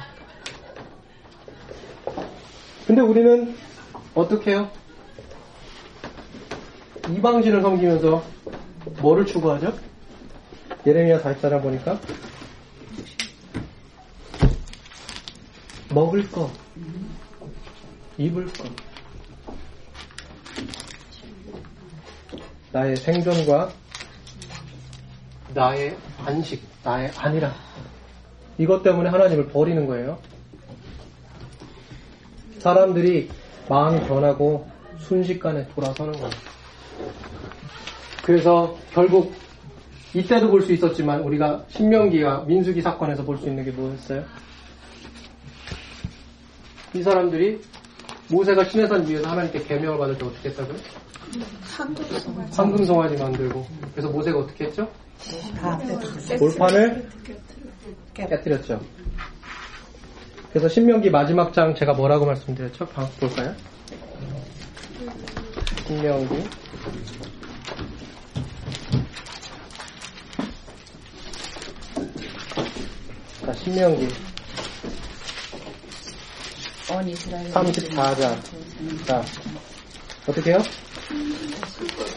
[2.85, 3.55] 근데 우리는
[4.13, 4.69] 어떻게 해요?
[7.09, 8.23] 이방신을 섬기면서
[9.01, 9.73] 뭐를 추구하죠?
[10.85, 11.99] 예레미야 44장 보니까
[15.93, 16.51] 먹을 거,
[18.17, 18.63] 입을 거,
[22.71, 23.71] 나의 생존과
[25.53, 27.53] 나의 안식, 나의 아니라
[28.57, 30.17] 이것 때문에 하나님을 버리는 거예요.
[32.63, 33.29] 사람들이
[33.67, 34.65] 마음이 변하고
[34.99, 36.29] 순식간에 돌아서는 거예요.
[38.23, 39.33] 그래서 결국
[40.13, 44.23] 이때도 볼 수 있었지만 우리가 신명기와 민수기 사건에서 볼 수 있는 게 뭐였어요?
[46.93, 47.59] 이 사람들이
[48.29, 50.77] 모세가 시내산 위에서 하나님께 계명을 받을 때 어떻게 했다고요?
[52.55, 54.87] 황금 송아지 만들고 그래서 모세가 어떻게 했죠?
[56.37, 57.09] 돌판을
[58.29, 58.79] 깨뜨렸죠.
[60.53, 62.85] 그래서 신명기 마지막 장 제가 뭐라고 말씀드렸죠?
[62.89, 63.55] 방 볼까요?
[65.87, 66.43] 신명기
[73.43, 74.07] 자, 신명기
[76.91, 79.05] 온 이스라엘 34장.
[79.07, 79.23] 자,
[80.27, 80.59] 어떻게 해요?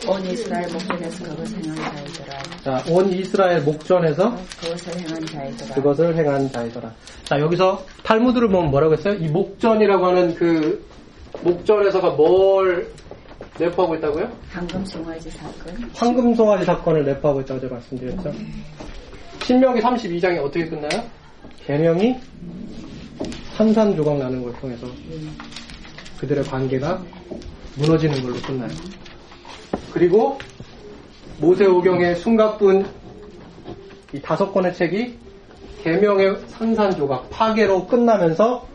[0.09, 2.39] 온 이스라엘 목전에서 그것을 행한 자이더라.
[2.63, 5.75] 자, 온 이스라엘 목전에서 그것을 행한 자이더라.
[5.75, 6.93] 그것을 행한 자이더라.
[7.25, 9.15] 자, 여기서 탈무드를 보면 뭐라고 했어요?
[9.15, 10.87] 이 목전이라고 하는 그
[11.43, 12.89] 목전에서가 뭘
[13.59, 14.31] 내포하고 있다고요?
[14.51, 15.91] 황금 송아지 사건.
[15.95, 18.33] 황금 송아지 사건을 내포하고 있다고 제가 말씀드렸죠.
[19.45, 21.03] 신명기 32장이 어떻게 끝나요?
[21.67, 22.17] 계명이
[23.57, 24.87] 산산조각 나는 걸 통해서
[26.19, 27.03] 그들의 관계가
[27.77, 28.71] 무너지는 걸로 끝나요.
[29.93, 30.39] 그리고
[31.41, 32.87] 모세오경의 숨가쁜
[34.13, 35.19] 이 다섯 권의 책이
[35.83, 38.67] 계명의 산산조각 파괴로 끝나면서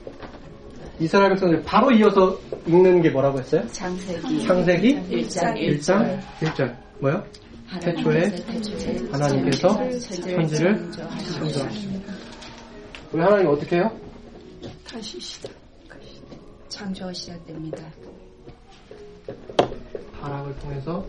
[1.00, 2.38] 이스라엘 백성들이 바로 이어서
[2.68, 3.64] 읽는 게 뭐라고 했어요?
[3.72, 4.46] 창세기.
[4.46, 7.24] 창세기 1장 1장 1절 뭐요?
[7.82, 8.32] 태초에
[9.12, 12.14] 하나님께서 천지를 창조하십니다.
[13.12, 13.92] 우리 하나님 어떻게 해요?
[14.88, 15.52] 다시 시작.
[16.70, 17.84] 창조 시작됩니다.
[20.22, 21.06] 타락을 통해서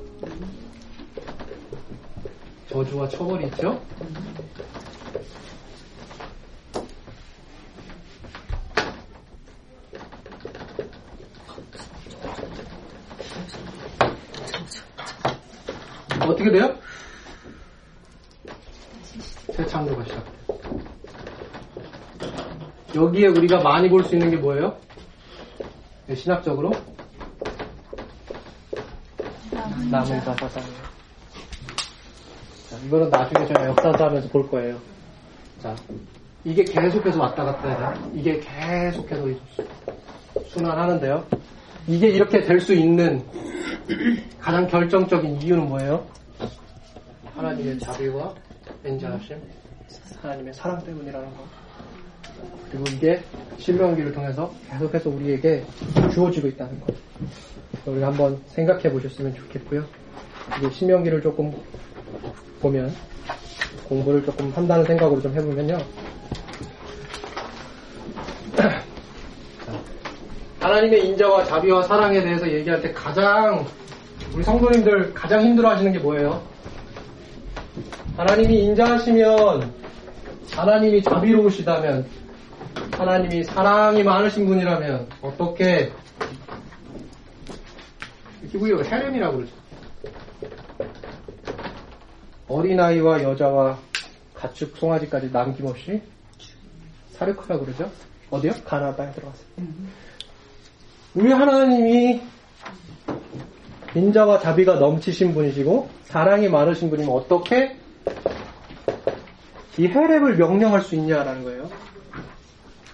[2.68, 3.80] 저주와 처벌이 있죠?
[16.20, 16.74] 어떻게 돼요?
[19.52, 20.24] 새 창조가 시작.
[22.94, 24.76] 여기에 우리가 많이 볼 수 있는 게 뭐예요?
[26.06, 26.72] 네, 신학적으로
[29.90, 30.82] 남은 자사상이에요.
[32.70, 34.78] 자, 이거는 나중에 제가 역사서 하면서 볼 거예요.
[35.62, 35.74] 자,
[36.44, 38.10] 이게 계속해서 왔다 갔다 해요.
[38.14, 39.26] 이게 계속해서
[40.48, 41.24] 순환하는데요.
[41.86, 43.22] 이게 이렇게 될 수 있는
[44.40, 46.06] 가장 결정적인 이유는 뭐예요?
[47.34, 48.34] 하나님의 자비와
[48.86, 49.36] 인자하심,
[50.22, 51.44] 하나님의 사랑 때문이라는 거.
[52.70, 53.22] 그리고 이게
[53.58, 55.64] 신명기를 통해서 계속해서 우리에게
[56.12, 56.86] 주어지고 있다는 거.
[57.86, 59.84] 우리가 한번 생각해 보셨으면 좋겠고요.
[60.58, 61.52] 이제 신명기를 조금
[62.60, 62.94] 보면
[63.88, 65.78] 공부를 조금 한다는 생각으로 좀 해보면요.
[70.60, 73.66] 하나님의 인자와 자비와 사랑에 대해서 얘기할 때 가장
[74.34, 76.40] 우리 성도님들 가장 힘들어 하시는 게 뭐예요?
[78.16, 79.72] 하나님이 인자하시면
[80.52, 82.06] 하나님이 자비로우시다면
[82.92, 85.90] 하나님이 사랑이 많으신 분이라면 어떻게
[88.52, 89.52] 히브리어가 헤렘이라고 그러죠.
[92.48, 93.78] 어린아이와 여자와
[94.34, 96.02] 가축 송아지까지 남김없이
[97.12, 97.90] 사르크라고 그러죠.
[98.30, 98.52] 어디요?
[98.64, 99.46] 가나다에 들어갔어요.
[101.14, 102.22] 우리 하나님이
[103.94, 107.76] 인자와 자비가 넘치신 분이시고 사랑이 많으신 분이면 어떻게
[109.78, 111.70] 이 헤렘을 명령할 수 있냐라는 거예요.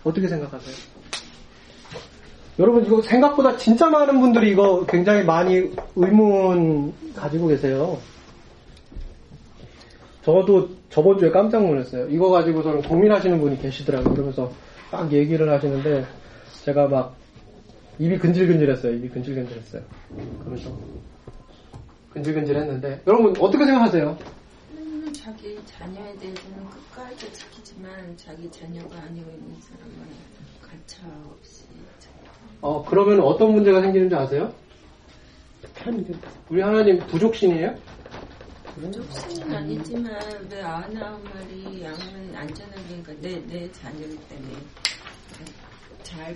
[0.04, 0.97] 어떻게 생각하세요?
[2.58, 7.98] 여러분 이거 생각보다 진짜 많은 분들이 이거 굉장히 많이 의문 가지고 계세요.
[10.24, 12.08] 저도 저번 주에 깜짝 놀랐어요.
[12.08, 14.12] 이거 가지고서는 고민하시는 분이 계시더라고요.
[14.12, 14.52] 그러면서
[14.90, 16.04] 막 얘기를 하시는데
[16.64, 17.16] 제가 막
[17.98, 18.92] 입이 근질근질했어요.
[18.94, 19.82] 입이 근질근질했어요.
[20.40, 20.76] 그러면서
[22.12, 24.18] 근질근질했는데 여러분 어떻게 생각하세요?
[24.74, 29.94] 하나님은 자기 자녀에 대해서는 끝까지 지키지만 자기 자녀가 아니고 있는 사람은
[30.60, 31.57] 가차 없이
[32.60, 34.52] 어 그러면 어떤 문제가 생기는지 아세요?
[36.48, 37.74] 우리 하나님 부족신이에요?
[38.92, 40.12] 족신은 아니지만
[40.50, 44.54] 왜 아나 한 마리 양은 안전하게 그러니까 내, 내 자녀 때문에
[46.02, 46.34] 잘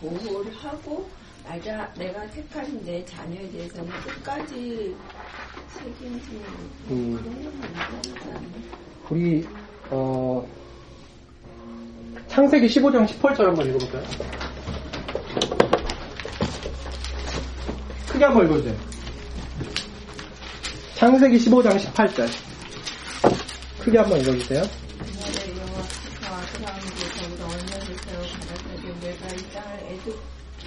[0.00, 1.08] 보호, 보호를 하고
[1.44, 4.96] 맞아 내가 택한 내 자녀에 대해서는 끝까지
[5.72, 6.42] 책임지는
[6.90, 7.16] 음.
[7.16, 8.52] 그런 건
[9.10, 9.46] 우리
[9.90, 10.46] 어,
[12.28, 14.53] 창세기 15장 18절 한번 읽어볼까요?
[18.24, 18.76] 크게 한번 읽어주세요.
[20.94, 22.28] 창세기 15장 18절.
[23.80, 24.62] 크게 한번 읽어주세요.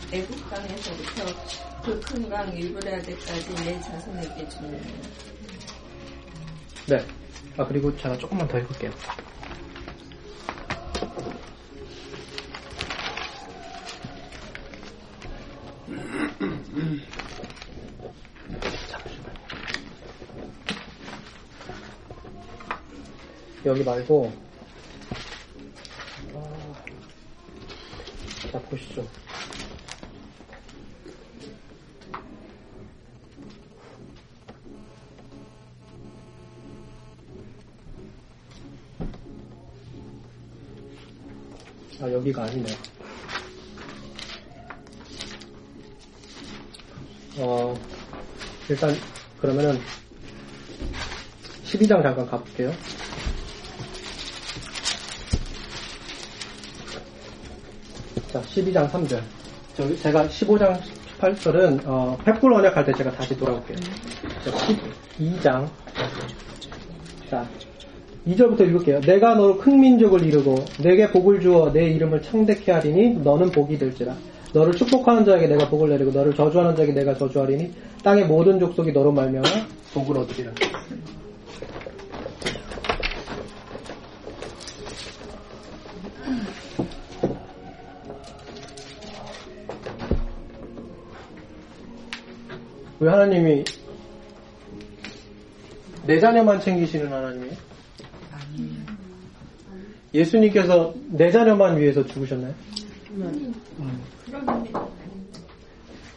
[0.09, 4.81] 애굽 강에서부터 그 큰강 유브라데까지 내 자손에게 주느니라.
[6.87, 7.05] 네.
[7.57, 8.91] 아, 그리고 제가 조금만 더 읽을게요.
[23.67, 24.31] 여기 말고,
[26.33, 26.73] 어,
[28.49, 29.05] 자, 보시죠.
[41.99, 42.75] 아, 여기가 아니네요.
[47.39, 47.77] 어,
[48.69, 48.95] 일단,
[49.41, 49.77] 그러면은,
[51.65, 52.71] 12장 잠깐 가볼게요.
[58.37, 59.19] 자, 12장 3절.
[59.75, 60.79] 저, 제가 15장
[61.19, 63.77] 18절은, 어, 횃불 언약 할 때 제가 다시 돌아올게요.
[64.45, 64.51] 자,
[65.19, 65.67] 12장.
[67.29, 67.47] 자,
[68.27, 69.01] 2절부터 읽을게요.
[69.01, 74.15] 내가 너로 큰 민족을 이루고 내게 복을 주어 내 이름을 창대케 하리니 너는 복이 될지라.
[74.53, 77.71] 너를 축복하는 자에게 내가 복을 내리고 너를 저주하는 자에게 내가 저주하리니
[78.03, 79.47] 땅의 모든 족속이 너로 말미암아
[79.93, 80.51] 복을 얻으리라.
[92.99, 93.63] 왜 하나님이
[96.05, 97.53] 내 자녀만 챙기시는 하나님이에요?
[100.13, 102.53] 예수님께서 내 자녀만 위해서 죽으셨나요?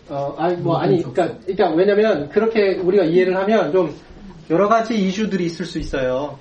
[0.09, 3.95] 어, 아니, 뭐, 아니, 그니까, 그니까, 왜냐면, 그렇게 우리가 이해를 하면 좀,
[4.49, 6.39] 여러 가지 이슈들이 있을 수 있어요.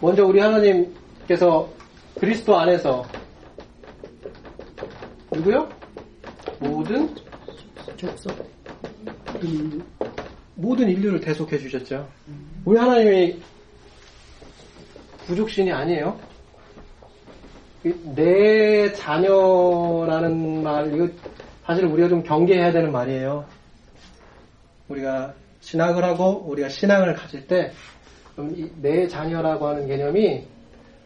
[0.00, 1.68] 먼저 우리 하나님께서
[2.18, 3.04] 그리스도 안에서,
[5.32, 5.68] 누구요?
[6.58, 7.08] 모든,
[7.96, 8.59] 족속.
[9.42, 9.82] 음,
[10.54, 12.08] 모든 인류를 대속해 주셨죠.
[12.64, 13.40] 우리 하나님이
[15.26, 16.18] 부족신이 아니에요.
[17.84, 21.08] 이- 내 자녀라는 말, 이거
[21.64, 23.44] 사실 우리가 좀 경계해야 되는 말이에요.
[24.88, 27.72] 우리가 신학을 하고 우리가 신앙을 가질 때,
[28.80, 30.46] 내 자녀라고 하는 개념이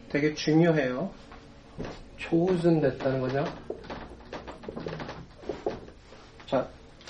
[0.09, 1.09] 되게 중요해요.
[2.17, 3.45] chosen 됐다는 거죠.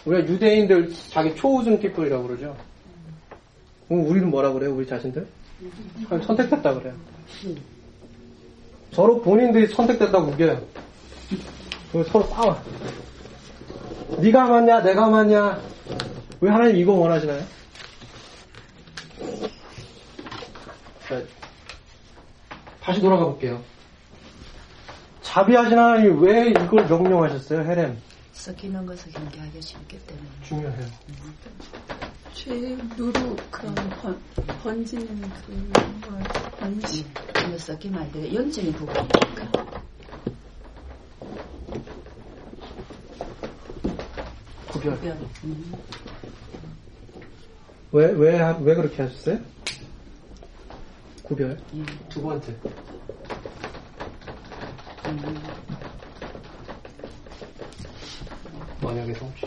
[0.06, 2.56] 자, 우리가 유대인들 자기 chosen people이라고 그러죠.
[3.88, 4.76] 그럼 우리는 뭐라 그래요?
[4.76, 5.28] 우리 자신들?
[6.10, 6.93] 선택됐다 그래요.
[8.91, 10.62] 서로 본인들이 선택됐다고 우겨요.
[12.12, 12.62] 서로 싸워.
[14.20, 15.62] 네가 맞냐, 내가 맞냐.
[16.41, 17.41] 왜 하나님 이거 원하시나요?
[21.08, 21.22] 자,
[22.82, 23.62] 다시 돌아가 볼게요.
[25.22, 27.97] 자비하신 하나님이 왜 이걸 명령하셨어요, 헤렘?
[28.36, 30.29] 섞이는 것을 경계하기 쉽기 때문에.
[30.43, 30.88] 중요해요.
[32.33, 34.21] 죄 누루 그런 번,
[34.61, 36.23] 번지는 그걸
[36.59, 37.05] 번지
[37.47, 39.51] 이거 섞이면 안 되게 영적인 부분이니까.
[44.67, 44.95] 구별.
[44.97, 45.17] 구별.
[45.45, 45.73] 음.
[47.93, 49.39] 왜, 왜, 하- 왜 그렇게 하셨어요?
[51.23, 51.57] 구별.
[51.73, 51.86] 음.
[52.09, 52.51] 두 번째.
[55.07, 55.45] 음.
[58.96, 59.46] 만약의 성취.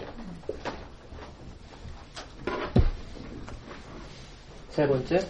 [4.69, 5.27] 세 번째.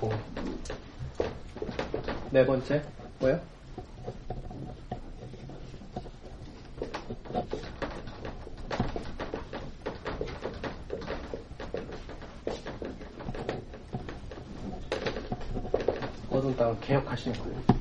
[0.00, 0.10] 공.
[2.32, 2.82] 네 번째.
[3.20, 3.40] 뭐야?
[16.30, 17.73] 어두운 땅을 개혁하시는 거예요.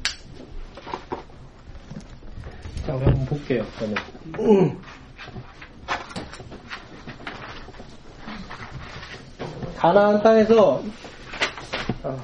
[3.44, 4.78] 볼게요, 그러면.
[9.78, 10.82] 가나안 땅에서
[12.04, 12.18] 어,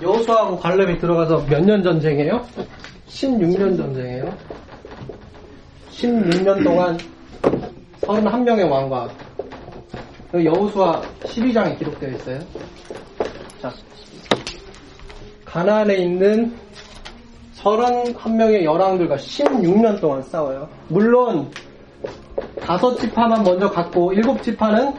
[0.00, 2.46] 여호수아하고 갈렙이 들어가서 몇 년 전쟁이에요?
[3.08, 4.36] 16년 전쟁이에요.
[5.90, 6.96] 16년 동안
[8.02, 9.08] 31명의 왕과
[10.30, 12.38] 그 여호수아 12장에 기록되어 있어요.
[13.60, 13.72] 자,
[15.44, 16.54] 가나안에 있는
[17.58, 20.68] 31명의 열왕들과 16년 동안 싸워요.
[20.88, 21.50] 물론
[22.60, 24.94] 다섯 지파만 먼저 갖고 일곱 지파는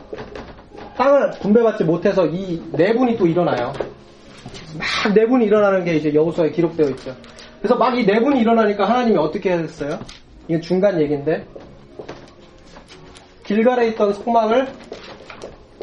[0.97, 3.71] 땅을 분배받지 못해서 이네 분이 또 일어나요.
[4.77, 7.15] 막네 분이 일어나는 게 이제 여호수아에 기록되어 있죠.
[7.59, 9.97] 그래서 막이네 분이 일어나니까 하나님이 어떻게 했어요?
[10.47, 11.45] 이건 중간 얘기인데
[13.45, 14.67] 길갈에 있던 소망을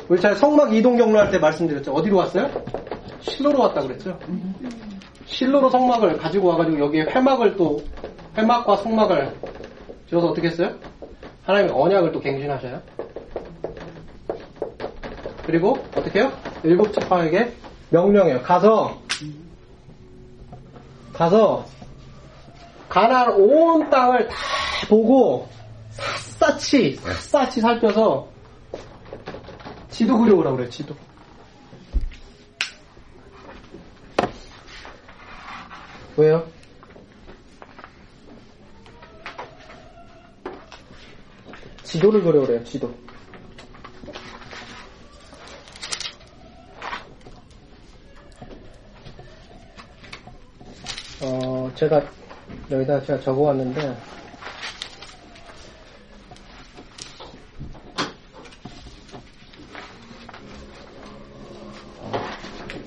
[0.09, 1.93] 우리 잘 성막 이동 경로 할 때 말씀드렸죠.
[1.93, 2.49] 어디로 왔어요?
[3.21, 4.17] 실로로 왔다 그랬죠.
[5.37, 7.83] 실로로 성막을 가지고 와가지고 여기에 회막을 또
[8.39, 9.37] 회막과 성막을
[10.09, 10.75] 지어서 어떻게 했어요?
[11.45, 12.81] 하나님의 언약을 또 갱신하셔요.
[15.45, 16.33] 그리고 어떻게 해요?
[16.65, 17.53] 일곱 지파에게
[17.91, 18.41] 명령해요.
[18.43, 18.99] 가서
[21.13, 21.67] 가서
[22.89, 24.37] 가나안 온 땅을 다
[24.89, 25.47] 보고
[26.39, 28.27] 샅샅이 샅샅이 살펴서
[29.91, 30.71] 지도 그려오라고 그래요.
[30.71, 30.95] 지도.
[36.17, 36.47] 왜요?
[41.83, 42.65] 지도를 그려오래요.
[42.65, 42.93] 지도.
[51.23, 52.03] 어, 제가
[52.71, 53.81] 여기다 제가 적어왔는데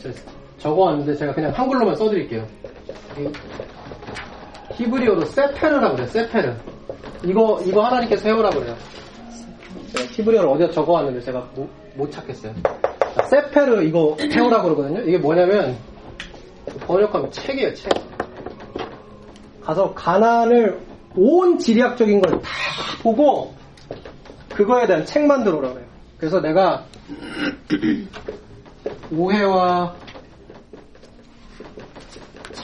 [0.01, 0.21] 제가
[0.57, 2.68] 적어왔는데 제가 그냥 한글로만 써드릴게요.
[3.19, 3.31] 이
[4.73, 6.07] 히브리어로 세페르라고 그래요.
[6.07, 6.53] 세페르.
[7.25, 8.75] 이거 이거 하나님께서 세우라고 그래요.
[10.11, 12.53] 히브리어를 어디다 적어왔는데 제가 못, 못 찾겠어요.
[13.15, 15.01] 자, 세페르 이거 세우라고 그러거든요.
[15.01, 15.77] 이게 뭐냐면
[16.87, 17.73] 번역하면 책이에요.
[17.73, 17.91] 책.
[19.63, 20.79] 가서 가난을
[21.15, 22.49] 온 지리학적인 걸 다
[23.03, 23.53] 보고
[24.53, 25.89] 그거에 대한 책 만들어 오라고 그래요.
[26.17, 26.85] 그래서 내가
[29.11, 29.95] 오해와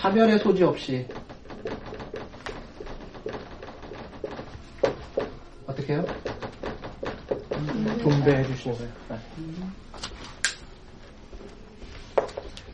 [0.06, 1.04] 차별의 소지 없이
[5.66, 6.06] 어떻게 해요?
[8.04, 8.92] 분배해 주시는 거예요.
[9.10, 9.18] 네.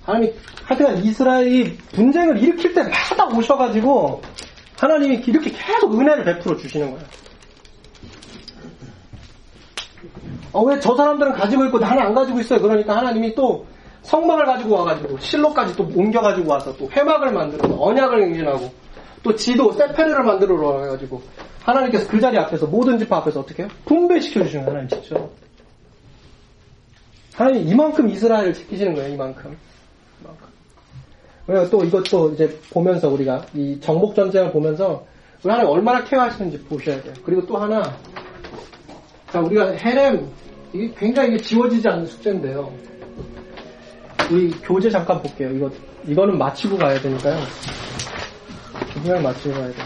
[0.04, 0.34] 하나님이
[0.66, 4.22] 하여튼 이스라엘이 분쟁을 일으킬 때마다 오셔가지고
[4.78, 7.06] 하나님이 이렇게 계속 은혜를 베풀어 주시는 거예요.
[10.52, 12.60] 어, 왜 저 사람들은 가지고 있고 나는 안 가지고 있어요?
[12.60, 13.66] 그러니까 하나님이 또
[14.04, 18.72] 성막을 가지고 와가지고 실로까지 또 옮겨가지고 와서 또 회막을 만들어 언약을 행진하고
[19.24, 21.22] 또 지도 세페르를 만들어 와가지고
[21.64, 23.72] 하나님께서 그 자리 앞에서 모든 집 앞에서 어떻게 해요?
[23.86, 25.30] 분배시켜 주시는 하나님 직접.
[27.34, 29.56] 하나님 이만큼 이스라엘을 지키시는 거예요, 이만큼.
[31.45, 35.06] 그래서 또 이것도 이제 보면서 우리가 이 정복 전쟁을 보면서
[35.43, 37.14] 우리 하나님 얼마나 케어하시는지 보셔야 돼요.
[37.24, 37.82] 그리고 또 하나,
[39.32, 40.30] 자 우리가 헤렘
[40.74, 42.72] 이게 굉장히 지워지지 않는 숙제인데요.
[44.32, 45.50] 우리 교재 잠깐 볼게요.
[45.52, 45.70] 이거
[46.08, 47.38] 이거는 마치고 가야 되니까요.
[48.94, 49.86] 분명히 마치고 가야 돼요.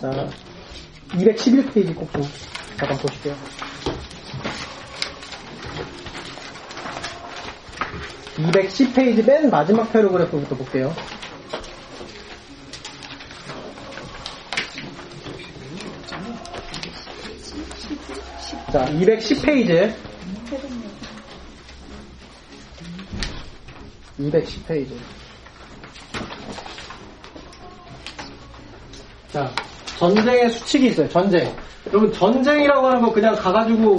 [0.00, 0.28] 자,
[1.12, 2.22] 211페이지 꼭 좀
[2.76, 3.34] 잠깐 보실게요.
[8.36, 10.94] 210페이지 맨 마지막 패러그래프부터 볼게요.
[18.74, 19.92] 자, 210페이지.
[24.18, 24.88] 210페이지.
[29.32, 29.48] 자,
[29.96, 31.54] 전쟁의 수칙이 있어요, 전쟁.
[31.86, 33.94] 여러분, 전쟁이라고 하는 거 그냥 가가지고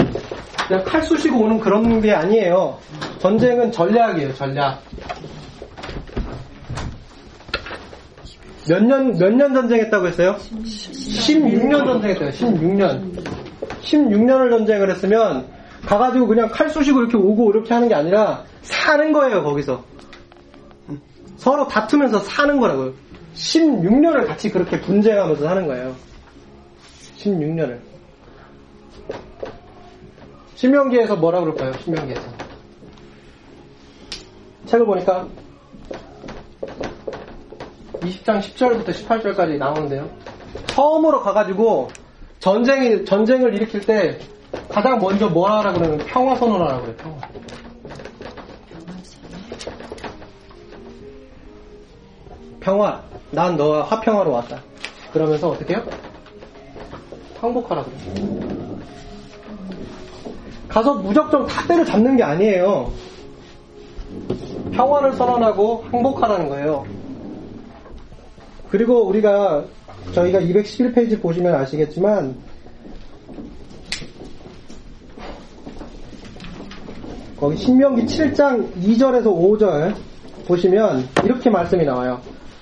[0.67, 2.77] 그냥 칼 쑤시고 오는 그런 게 아니에요.
[3.19, 4.83] 전쟁은 전략이에요, 전략.
[8.67, 10.35] 몇 년, 몇 년 전쟁했다고 했어요?
[10.65, 13.24] 16년 전쟁했어요, 16년.
[13.85, 15.47] 16년을 전쟁을 했으면
[15.85, 19.83] 가가지고 그냥 칼 쑤시고 이렇게 오고 이렇게 하는 게 아니라 사는 거예요, 거기서.
[21.37, 22.93] 서로 다투면서 사는 거라고요.
[23.35, 25.95] 16년을 같이 그렇게 분쟁하면서 사는 거예요.
[27.17, 27.79] 16년을.
[30.55, 31.73] 신명기에서 뭐라 그럴까요?
[31.73, 32.21] 신명기에서.
[34.65, 35.27] 책을 보니까
[37.99, 40.09] 20장 10절부터 18절까지 나오는데요.
[40.67, 41.89] 처음으로 가가지고
[42.39, 44.19] 전쟁이, 전쟁을 일으킬 때
[44.69, 47.17] 가장 먼저 뭐 하라 그러면 평화 선언하라 그래요, 평화.
[52.59, 53.03] 평화.
[53.31, 54.61] 난 너와 화평하러 왔다.
[55.11, 55.83] 그러면서 어떻게 해요?
[57.39, 58.79] 항복하라 그래요.
[60.67, 62.91] 가서 무작정 다 때려잡는 게 아니에요.
[64.73, 66.85] 평화를 선언하고 항복하라는 거예요.
[68.69, 69.63] 그리고 우리가
[70.13, 72.35] 저희가 211페이지 보시면 아시겠지만
[77.37, 79.95] 거기 신명기 7장 2절에서 5절
[80.47, 82.21] 보시면 이렇게 말씀이 나와요.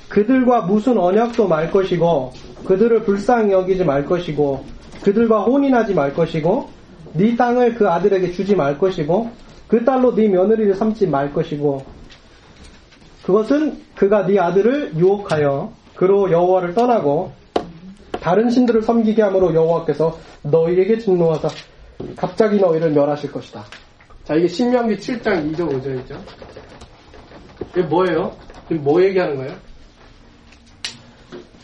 [0.09, 2.33] 그들과 무슨 언약도 말 것이고
[2.65, 4.63] 그들을 불쌍히 여기지 말 것이고
[5.03, 6.69] 그들과 혼인하지 말 것이고
[7.13, 9.29] 네 땅을 그 아들에게 주지 말 것이고
[9.67, 11.83] 그 딸로 네 며느리를 삼지 말 것이고
[13.23, 17.31] 그것은 그가 네 아들을 유혹하여 그로 여호와를 떠나고
[18.19, 21.49] 다른 신들을 섬기게 함으로 여호와께서 너희에게 진노하사
[22.15, 23.65] 갑자기 너희를 멸하실 것이다.
[24.23, 26.17] 자, 이게 신명기 7장 2절 5절이죠.
[27.71, 28.35] 이게 뭐예요?
[28.67, 29.53] 지금 뭐 얘기하는 거예요?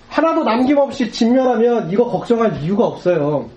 [0.10, 3.50] 하나도 남김없이 진멸하면 이거 걱정할 이유가 없어요.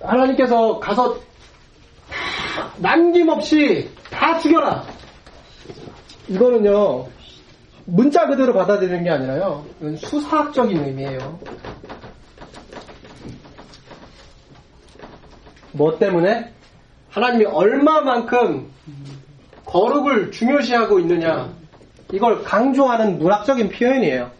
[0.00, 1.16] 하나님께서 가서
[2.78, 4.84] 남김없이 다 죽여라.
[6.28, 7.06] 이거는요,
[7.84, 11.38] 문자 그대로 받아들이는 게 아니라요, 이건 수사학적인 의미예요.
[15.72, 16.52] 뭐 때문에?
[17.10, 18.70] 하나님이 얼마만큼
[19.66, 21.52] 거룩을 중요시하고 있느냐,
[22.12, 24.30] 이걸 강조하는 문학적인 표현이에요.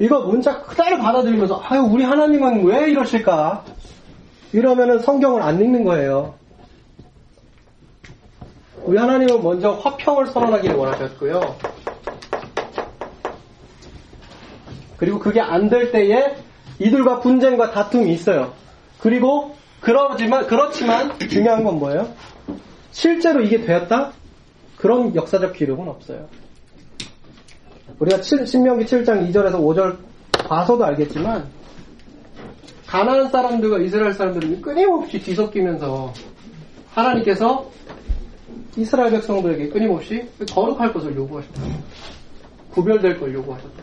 [0.00, 3.64] 이거 문자 그대로 받아들이면서, 아유, 우리 하나님은 왜 이러실까?
[4.52, 6.34] 이러면은 성경을 안 읽는 거예요.
[8.84, 11.56] 우리 하나님은 먼저 화평을 선언하기를 원하셨고요.
[14.96, 16.36] 그리고 그게 안 될 때에
[16.78, 18.52] 이들과 분쟁과 다툼이 있어요.
[19.00, 22.08] 그리고 그러지만 그렇지만 중요한 건 뭐예요?
[22.90, 24.12] 실제로 이게 되었다?
[24.76, 26.28] 그런 역사적 기록은 없어요.
[27.98, 29.96] 우리가 7, 신명기 7장 2절에서 5절
[30.48, 31.46] 봐서도 알겠지만
[32.86, 36.12] 가나안 사람들과 이스라엘 사람들은 끊임없이 뒤섞이면서
[36.94, 37.70] 하나님께서
[38.76, 41.62] 이스라엘 백성들에게 끊임없이 거룩할 것을 요구하셨다.
[42.72, 43.82] 구별될 걸 요구하셨다.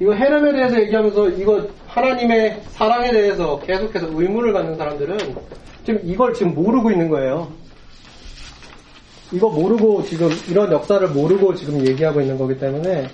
[0.00, 5.18] 이거 헤렘에 대해서 얘기하면서 이거 하나님의 사랑에 대해서 계속해서 의문을 갖는 사람들은
[5.84, 7.50] 지금 이걸 지금 모르고 있는 거예요.
[9.32, 13.08] 이거 모르고 지금 이런 역사를 모르고 지금 얘기하고 있는 거기 때문에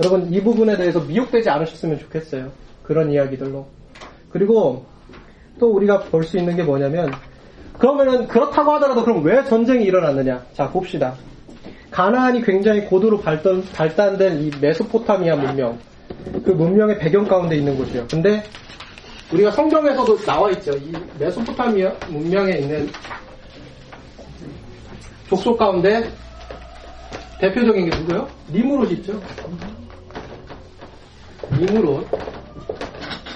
[0.00, 2.50] 여러분 이 부분에 대해서 미혹되지 않으셨으면 좋겠어요.
[2.82, 3.66] 그런 이야기들로.
[4.30, 4.84] 그리고
[5.60, 7.12] 또 우리가 볼 수 있는 게 뭐냐면
[7.78, 10.44] 그러면은 그렇다고 하더라도 그럼 왜 전쟁이 일어났느냐?
[10.54, 11.14] 자 봅시다.
[11.90, 15.78] 가나안이 굉장히 고도로 발전, 발달된 이 메소포타미아 문명,
[16.44, 18.06] 그 문명의 배경 가운데 있는 곳이에요.
[18.10, 18.42] 근데
[19.32, 20.72] 우리가 성경에서도 나와 있죠.
[20.72, 22.88] 이 메소포타미아 문명에 있는
[25.28, 26.10] 족속 가운데
[27.40, 28.28] 대표적인 게 누구요?
[28.50, 29.20] 니무롯 있죠.
[31.58, 32.06] 니무롯.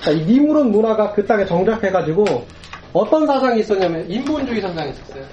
[0.03, 2.25] 자, 이 니무롯 문화가 그 땅에 정착해가지고
[2.93, 5.25] 어떤 사상이 있었냐면 인본주의 사상이 있었어요.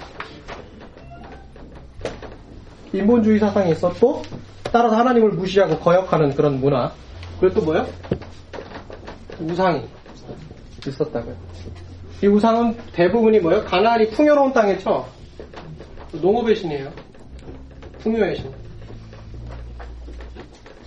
[2.93, 4.23] 인본주의 사상이 있었고
[4.71, 6.91] 따라서 하나님을 무시하고 거역하는 그런 문화.
[7.39, 7.87] 그리고 또 뭐요?
[9.39, 9.83] 우상이
[10.85, 11.35] 있었다고요.
[12.23, 13.63] 이 우상은 대부분이 뭐예요?
[13.65, 15.05] 가나안이 풍요로운 땅이죠.
[16.13, 16.91] 농업의 신이에요.
[17.99, 18.51] 풍요의 신.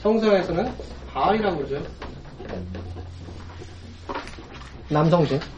[0.02, 0.72] 성서에서는
[1.12, 1.86] 바알이라고 그러죠.
[4.88, 5.57] 남성신.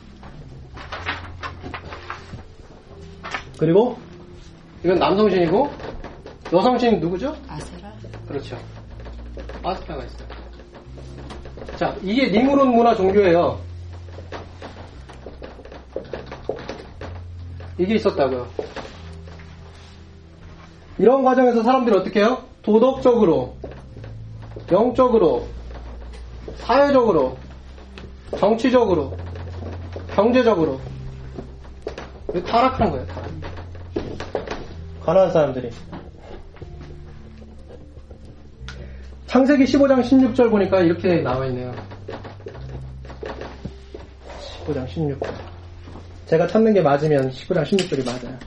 [3.60, 3.98] 그리고
[4.82, 5.70] 이건 남성신이고
[6.50, 7.36] 여성신 누구죠?
[7.46, 7.92] 아세라?
[8.26, 8.56] 그렇죠.
[9.62, 10.28] 아스타가 있어요.
[11.76, 13.60] 자, 이게 니무롯 문화 종교예요.
[17.76, 18.48] 이게 있었다고요.
[20.96, 22.42] 이런 과정에서 사람들이 어떻게 해요?
[22.62, 23.56] 도덕적으로,
[24.72, 25.46] 영적으로,
[26.56, 27.36] 사회적으로,
[28.38, 29.18] 정치적으로,
[30.14, 30.80] 경제적으로
[32.46, 33.06] 타락하는 거예요.
[33.06, 33.49] 타락.
[35.10, 35.70] 가난한 사람들이.
[39.26, 41.72] 창세기 15장 16절 보니까 이렇게 나와 있네요.
[44.66, 45.26] 15장 16절.
[46.26, 48.38] 제가 찾는 게 맞으면 19장 16절이 맞아요.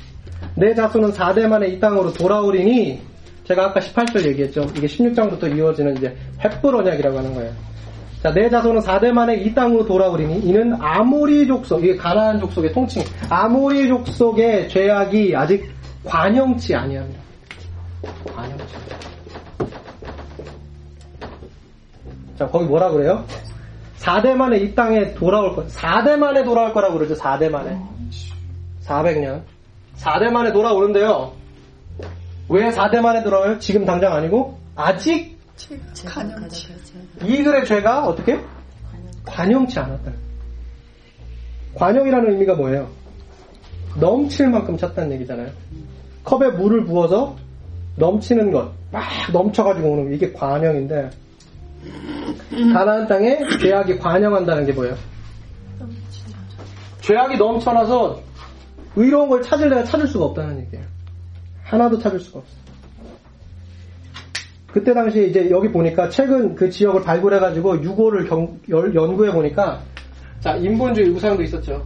[0.55, 3.01] 내 자손은 4대 만에 이 땅으로 돌아오리니
[3.43, 4.65] 제가 아까 18절 얘기했죠.
[4.77, 7.51] 이게 16장부터 이어지는 이제 햇불 언약이라고 하는 거예요.
[8.21, 13.03] 자, 내 자손은 4대 만에 이 땅으로 돌아오리니 이는 아모리 족속, 이게 가나안 족속의 통칭,
[13.29, 15.73] 아모리 족속의 죄악이 아직
[16.05, 17.21] 관영치 아니합니다.
[18.35, 18.73] 관영치.
[22.37, 23.25] 자, 거기 뭐라 그래요?
[23.99, 27.79] 4대 만에 이 땅에 돌아올 거, 4대 만에 돌아올 거라고 그러죠, 4대 만에.
[28.83, 29.43] 400년.
[29.97, 31.33] 4대 만에 돌아오는데요.
[32.49, 33.59] 왜 4대 만에 돌아와요?
[33.59, 35.37] 지금 당장 아니고, 아직
[36.05, 36.67] 간염치.
[37.23, 38.39] 이들의 죄가 어떻게?
[39.25, 40.11] 관영치 않았다.
[41.75, 42.89] 관영이라는 의미가 뭐예요?
[43.95, 45.51] 넘칠 만큼 찼다는 얘기잖아요.
[46.23, 47.35] 컵에 물을 부어서
[47.97, 51.09] 넘치는 것, 막 넘쳐가지고 오는 거, 이게 관영인데,
[52.73, 54.95] 가나안 땅에 죄악이 관영한다는 게 뭐예요?
[57.01, 58.21] 죄악이 넘쳐나서
[58.95, 60.85] 의로운 걸 찾을 내가 찾을 수가 없다는 얘기예요.
[61.63, 62.53] 하나도 찾을 수가 없어.
[64.67, 67.83] 그때 당시에 이제 여기 보니까 최근 그 지역을 발굴해가지고
[68.69, 69.81] 열- 연구해 보니까
[70.39, 71.85] 자 인본주의 우상도 있었죠.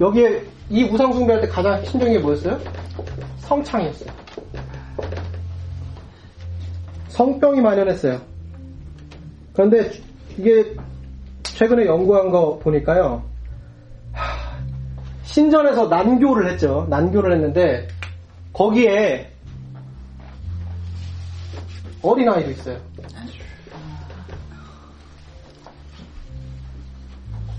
[0.00, 2.58] 여기에 이 우상 숭배할 때 가장 핵심적인 게 뭐였어요?
[3.38, 4.10] 성창이었어요.
[7.08, 8.20] 성병이 만연했어요.
[9.54, 9.90] 그런데
[10.36, 10.76] 이게
[11.42, 13.24] 최근에 연구한 거 보니까요.
[15.24, 16.86] 신전에서 난교를 했죠.
[16.88, 17.88] 난교를 했는데
[18.52, 19.32] 거기에
[22.02, 22.78] 어린아이도 있어요.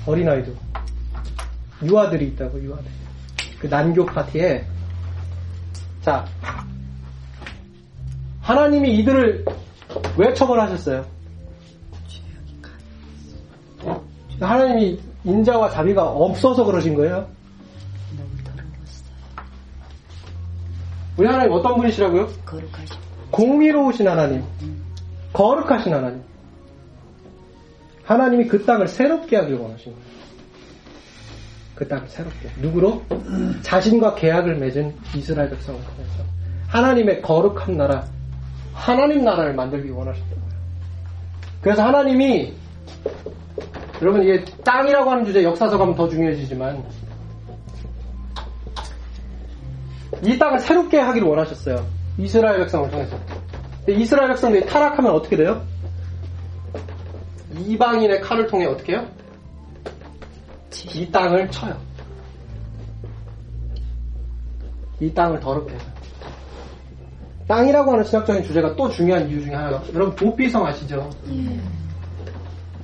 [0.06, 0.54] 어린아이도.
[1.84, 2.86] 유아들이 있다고, 유아들.
[3.60, 4.66] 그 난교 파티에.
[6.02, 6.26] 자,
[8.42, 9.46] 하나님이 이들을
[10.18, 11.06] 왜 처벌하셨어요?
[14.40, 17.28] 하나님이 인자와 자비가 없어서 그러신 거예요?
[21.18, 22.28] 우리 하나님 어떤 분이시라고요?
[22.46, 23.00] 거룩하시고
[23.32, 24.44] 공의로우신 하나님,
[25.34, 26.24] 거룩하신 하나님.
[28.06, 30.09] 하나님이 그 땅을 새롭게 하길 원하신 거예요.
[31.80, 32.50] 그 땅을 새롭게.
[32.60, 33.02] 누구로?
[33.62, 36.24] 자신과 계약을 맺은 이스라엘 백성을 통해서.
[36.68, 38.06] 하나님의 거룩한 나라,
[38.74, 40.54] 하나님 나라를 만들기 원하셨던 거예요.
[41.62, 42.54] 그래서 하나님이,
[44.02, 46.84] 여러분 이게 땅이라고 하는 주제 역사서 가면 더 중요해지지만,
[50.22, 51.88] 이 땅을 새롭게 하기를 원하셨어요.
[52.18, 53.18] 이스라엘 백성을 통해서.
[53.88, 55.66] 이스라엘 백성들이 타락하면 어떻게 돼요?
[57.58, 59.08] 이방인의 칼을 통해 어떻게 해요?
[60.94, 61.76] 이 땅을 쳐요.
[65.00, 65.86] 이 땅을 더럽게 해서.
[67.48, 71.10] 땅이라고 하는 신학적인 주제가 또 중요한 이유 중에 하나가 여러분 도피성 아시죠?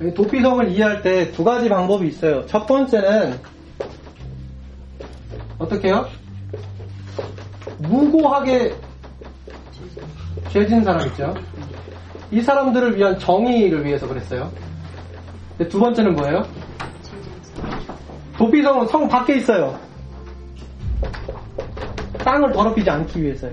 [0.02, 2.44] 이 도피성을 이해할 때 두 가지 방법이 있어요.
[2.46, 3.38] 첫 번째는
[5.58, 6.06] 어떻게 해요?
[7.78, 8.74] 무고하게
[10.50, 11.32] 죄진 사람 있죠?
[12.30, 14.50] 이 사람들을 위한 정의를 위해서 그랬어요.
[15.70, 16.44] 두 번째는 뭐예요?
[18.38, 19.78] 도피성은 성 밖에 있어요.
[22.18, 23.52] 땅을 더럽히지 않기 위해서요.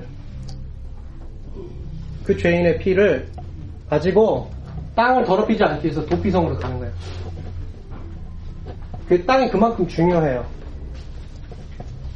[2.25, 3.27] 그 죄인의 피를
[3.89, 4.49] 가지고
[4.95, 6.93] 땅을 더럽히지 않기 위해서 도피성으로 가는 거예요.
[9.07, 10.45] 그 땅이 그만큼 중요해요.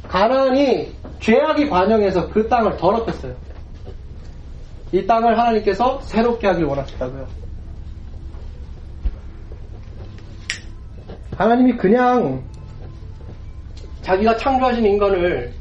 [0.08, 3.34] 가나안이 죄악이 관영해서 그 땅을 더럽혔어요.
[4.92, 7.26] 이 땅을 하나님께서 새롭게 하길 원하셨다고요.
[11.36, 12.42] 하나님이 그냥
[14.02, 15.52] 자기가 창조하신 인간을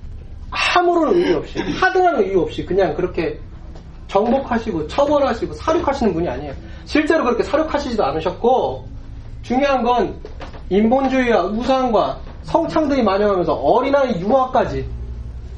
[0.49, 3.39] 아무런 의의 없이, 하등한 의의 없이 그냥 그렇게
[4.07, 6.53] 정복하시고 처벌하시고 사륙하시는 분이 아니에요.
[6.85, 8.85] 실제로 그렇게 사륙하시지도 않으셨고
[9.41, 10.15] 중요한 건
[10.69, 14.85] 인본주의와 우상과 성창들이 만연하면서 어린아이 유아까지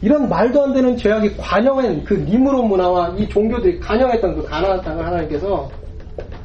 [0.02, 5.06] 이런 말도 안 되는 죄악이 관영한 그 니무롯 문화와 이 종교들이 관영했던 그 가나안 땅을
[5.06, 5.70] 하나님께서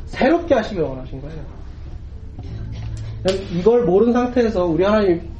[0.06, 1.54] 새롭게 하시길 원하신 거예요.
[3.52, 5.33] 이걸 모르는 상태에서 우리 하나님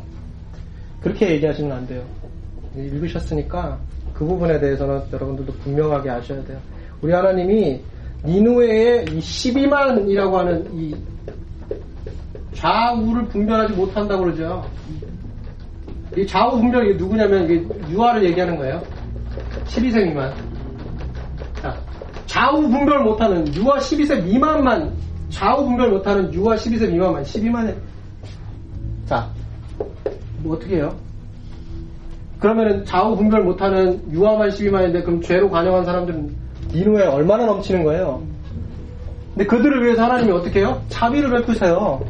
[1.05, 2.03] 그렇게 얘기하시면 안 돼요.
[2.75, 3.79] 읽으셨으니까
[4.15, 6.59] 그 부분에 대해서는 여러분들도 분명하게 아셔야 돼요.
[7.03, 7.83] 우리 하나님이
[8.25, 10.97] 니누에의 이 12만이라고 하는 이
[12.55, 14.67] 좌우를 분별하지 못한다고 그러죠.
[16.17, 18.83] 이 좌우 분별이 누구냐면 이게 유아를 얘기하는 거예요.
[19.67, 20.33] 12세 미만.
[21.61, 21.77] 자,
[22.25, 24.91] 좌우 분별 못하는 유아 12세 미만만
[25.29, 27.75] 좌우 분별 못하는 유아 12세 미만만 12만에
[29.07, 29.29] 자,
[30.45, 30.95] 뭐 어떻게 해요?
[32.38, 36.36] 그러면은 좌우 분별 못하는 유아만 12만인데 그럼 죄로 관영한 사람들은
[36.72, 38.22] 니누에 얼마나 넘치는 거예요?
[39.32, 40.82] 근데 그들을 위해서 하나님이 어떻게 해요?
[40.90, 42.05] 자비를 베푸세요.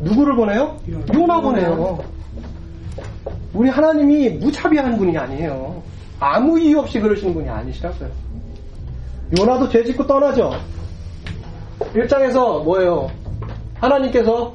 [0.00, 0.76] 누구를 보내요?
[1.14, 2.00] 요나 보내요.
[3.54, 5.82] 우리 하나님이 무차비한 분이 아니에요.
[6.20, 8.10] 아무 이유 없이 그러시는 분이 아니시라고요.
[9.38, 10.52] 요나도 죄 짓고 떠나죠.
[11.94, 13.10] 1장에서 뭐예요?
[13.80, 14.54] 하나님께서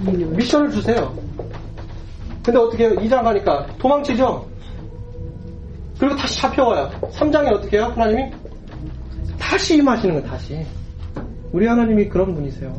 [0.00, 1.14] 미션을 주세요.
[2.42, 2.96] 근데 어떻게 해요?
[2.96, 4.48] 2장 가니까 도망치죠?
[5.98, 6.90] 그리고 다시 잡혀와요.
[7.12, 7.92] 3장에 어떻게 해요?
[7.94, 8.32] 하나님이?
[9.38, 10.66] 다시 임하시는 거예요, 다시.
[11.52, 12.74] 우리 하나님이 그런 분이세요.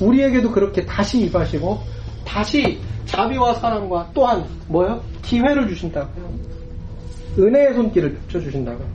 [0.00, 1.78] 우리에게도 그렇게 다시 임하시고,
[2.26, 5.02] 다시 자비와 사랑과 또한, 뭐요?
[5.22, 6.30] 기회를 주신다고요.
[7.38, 8.86] 은혜의 손길을 펼쳐주신다고요.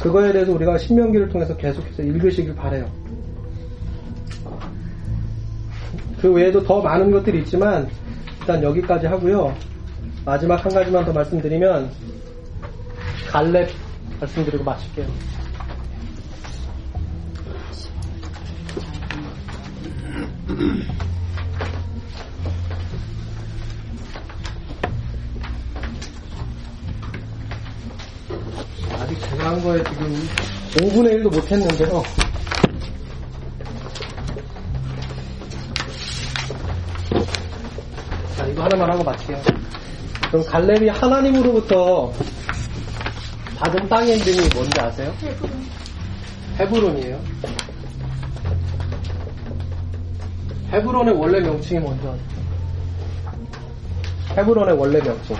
[0.00, 2.90] 그거에 대해서 우리가 신명기를 통해서 계속해서 읽으시길 바래요.
[6.22, 7.90] 그 외에도 더 많은 것들이 있지만
[8.38, 9.52] 일단 여기까지 하고요.
[10.24, 11.90] 마지막 한 가지만 더 말씀드리면
[13.28, 13.68] 갈렙
[14.20, 15.06] 말씀드리고 마칠게요.
[28.92, 30.12] 아직 제가 한 거에 지금
[30.76, 32.31] 5분의 1도 못 했는데요.
[38.52, 39.42] 이거 하나만 하고 마칠게요.
[40.28, 42.12] 그럼 갈렙이 하나님으로부터
[43.56, 45.14] 받은 땅의 이름이 뭔지 아세요?
[46.58, 47.18] 헤브론이에요.
[50.70, 52.32] 헤브론의 원래 명칭이 뭔지 아세요?
[54.36, 55.34] 헤브론의 원래 명칭.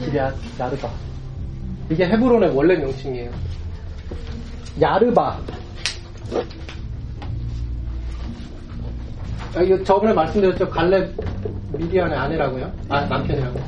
[0.00, 0.90] 기리앗 야르바.
[1.90, 3.47] 이게 헤브론의 원래 명칭이에요.
[4.80, 5.38] 야르바.
[9.54, 10.68] 아, 이거 저번에 말씀드렸죠.
[10.68, 11.10] 갈렙
[11.72, 12.72] 미디안의 아내라고요.
[12.88, 13.60] 아, 남편이라고.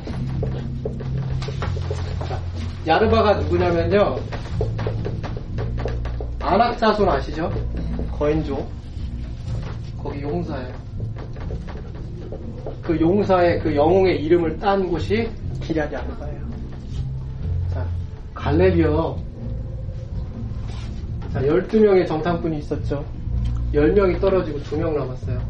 [2.27, 2.39] 자,
[2.87, 4.19] 야르바가 누구냐면요.
[6.39, 7.51] 아낙 자손 아시죠?
[8.11, 8.65] 거인조.
[10.01, 10.73] 거기 용사예요.
[12.81, 15.29] 그 용사의 그 영웅의 이름을 딴 곳이
[15.61, 16.41] 기랴 야르바예요.
[17.73, 17.85] 자,
[18.33, 19.30] 갈렙이요.
[21.33, 23.05] 자, 12명의 정탐꾼이 있었죠.
[23.73, 25.41] 10명이 떨어지고 2명 남았어요.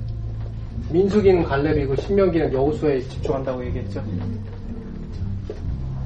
[0.92, 4.04] 민수기는 갈렙이고 신명기는 여우수에 집중한다고 얘기했죠.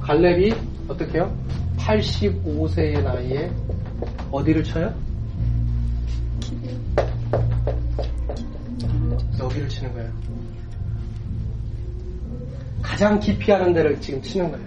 [0.00, 0.54] 갈렙이
[0.88, 1.36] 어떻게 해요?
[1.76, 3.50] 85세의 나이에
[4.30, 4.94] 어디를 쳐요?
[9.38, 10.10] 여기를 치는 거예요.
[12.80, 14.66] 가장 깊이 하는 데를 지금 치는 거예요.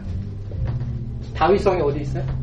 [1.33, 2.38] 다윗성이 어디 있어요?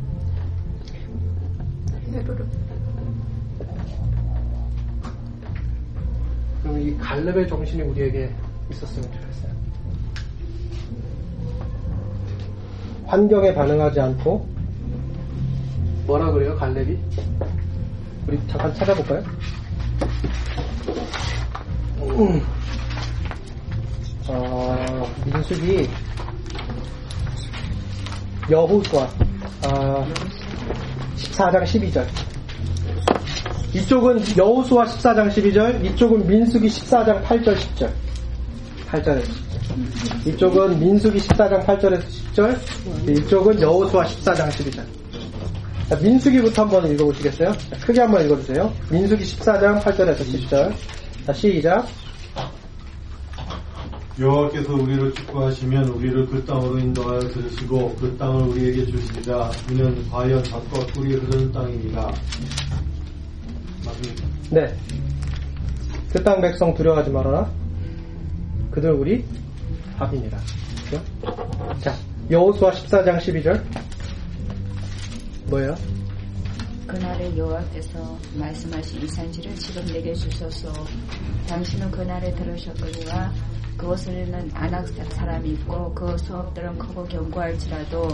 [6.63, 8.33] 그럼 이 갈렙의 정신이 우리에게
[8.71, 9.51] 있었으면 좋겠어요.
[13.05, 14.47] 환경에 반응하지 않고
[16.05, 16.97] 뭐라 그래요, 갈렙이?
[18.27, 19.23] 우리 잠깐 찾아볼까요?
[22.01, 22.41] 음.
[24.29, 25.89] 어, 민숙이
[28.49, 29.07] 여호수아
[29.63, 30.05] 아,
[31.17, 32.07] 14장 12절
[33.73, 37.91] 이쪽은 여호수아 14장 12절, 이쪽은 민수기 14장 8절 10절.
[38.89, 40.27] 8절에서 10절.
[40.27, 42.03] 이쪽은 민수기 14장 8절에서
[42.33, 44.83] 10절, 이쪽은 여호수아 14장 12절.
[45.89, 47.51] 자, 민수기부터 한번 읽어보시겠어요?
[47.51, 48.73] 자, 크게 한번 읽어주세요.
[48.89, 50.73] 민수기 14장 8절에서 10절.
[51.25, 51.87] 자, 시작.
[54.19, 60.87] 여호와께서 우리를 축복하시면 우리를 그 땅으로 인도하여 들으시고 그 땅을 우리에게 주시리라 이는 과연 젖과
[60.87, 62.11] 꿀이 흐르는 땅입니다.
[63.85, 64.23] 맞습니까?
[64.49, 64.75] 네.
[66.11, 67.47] 그 땅 백성 두려워하지 말아라.
[68.71, 69.23] 그들 우리
[69.97, 70.39] 밥이니라.
[70.85, 71.03] 그죠?
[71.81, 71.95] 자,
[72.31, 73.63] 여호수아 14장 12절.
[75.45, 75.75] 뭐예요?
[76.87, 80.73] 그날에 여호와께서 말씀하신 이 산지를 지금 내게 주소서.
[81.47, 83.31] 당신은 그날에 들으셨거니와
[83.77, 88.07] 그곳에는 아낙 사람이 있고 그 수업들은 크고 견고할지라도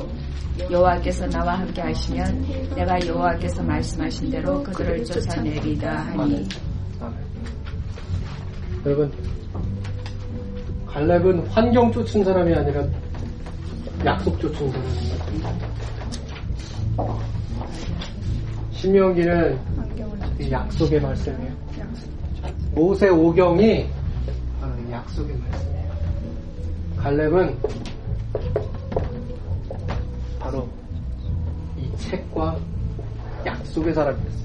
[0.69, 2.45] 여호와께서 나와 함께 하시면
[2.75, 6.47] 내가 여호와께서 말씀하신 대로 그들을 쫓아내리다 하니.
[8.85, 9.11] 여러분,
[10.85, 12.85] 갈렙은 환경 쫓은 사람이 아니라
[14.05, 15.15] 약속 쫓은 사람입니다.
[18.71, 19.59] 신명기는
[20.41, 21.53] 이 약속의 말씀이에요.
[22.73, 24.02] 모세 오경이 이
[24.93, 25.91] 약속의 말씀이에요.
[26.97, 27.57] 갈렙은
[30.39, 30.69] 바로
[31.77, 32.57] 이 책과
[33.45, 34.43] 약속의 사람이었어요.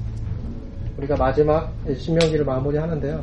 [0.97, 3.23] 우리가 마지막 신명기를 마무리하는데요.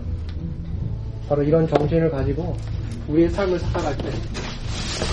[1.28, 2.56] 바로 이런 정신을 가지고
[3.08, 4.10] 우리의 삶을 살아갈 때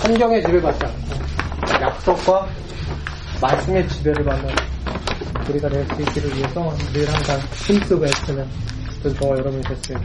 [0.01, 2.47] 환경의 지배를 받지 않고 약속과
[3.41, 4.49] 말씀의 지배를 받는
[5.49, 8.47] 우리가 될 수 있기를 위해서 늘 항상 힘쓰고 애쓰는
[9.03, 9.99] Tylko o Euromie 4, 4.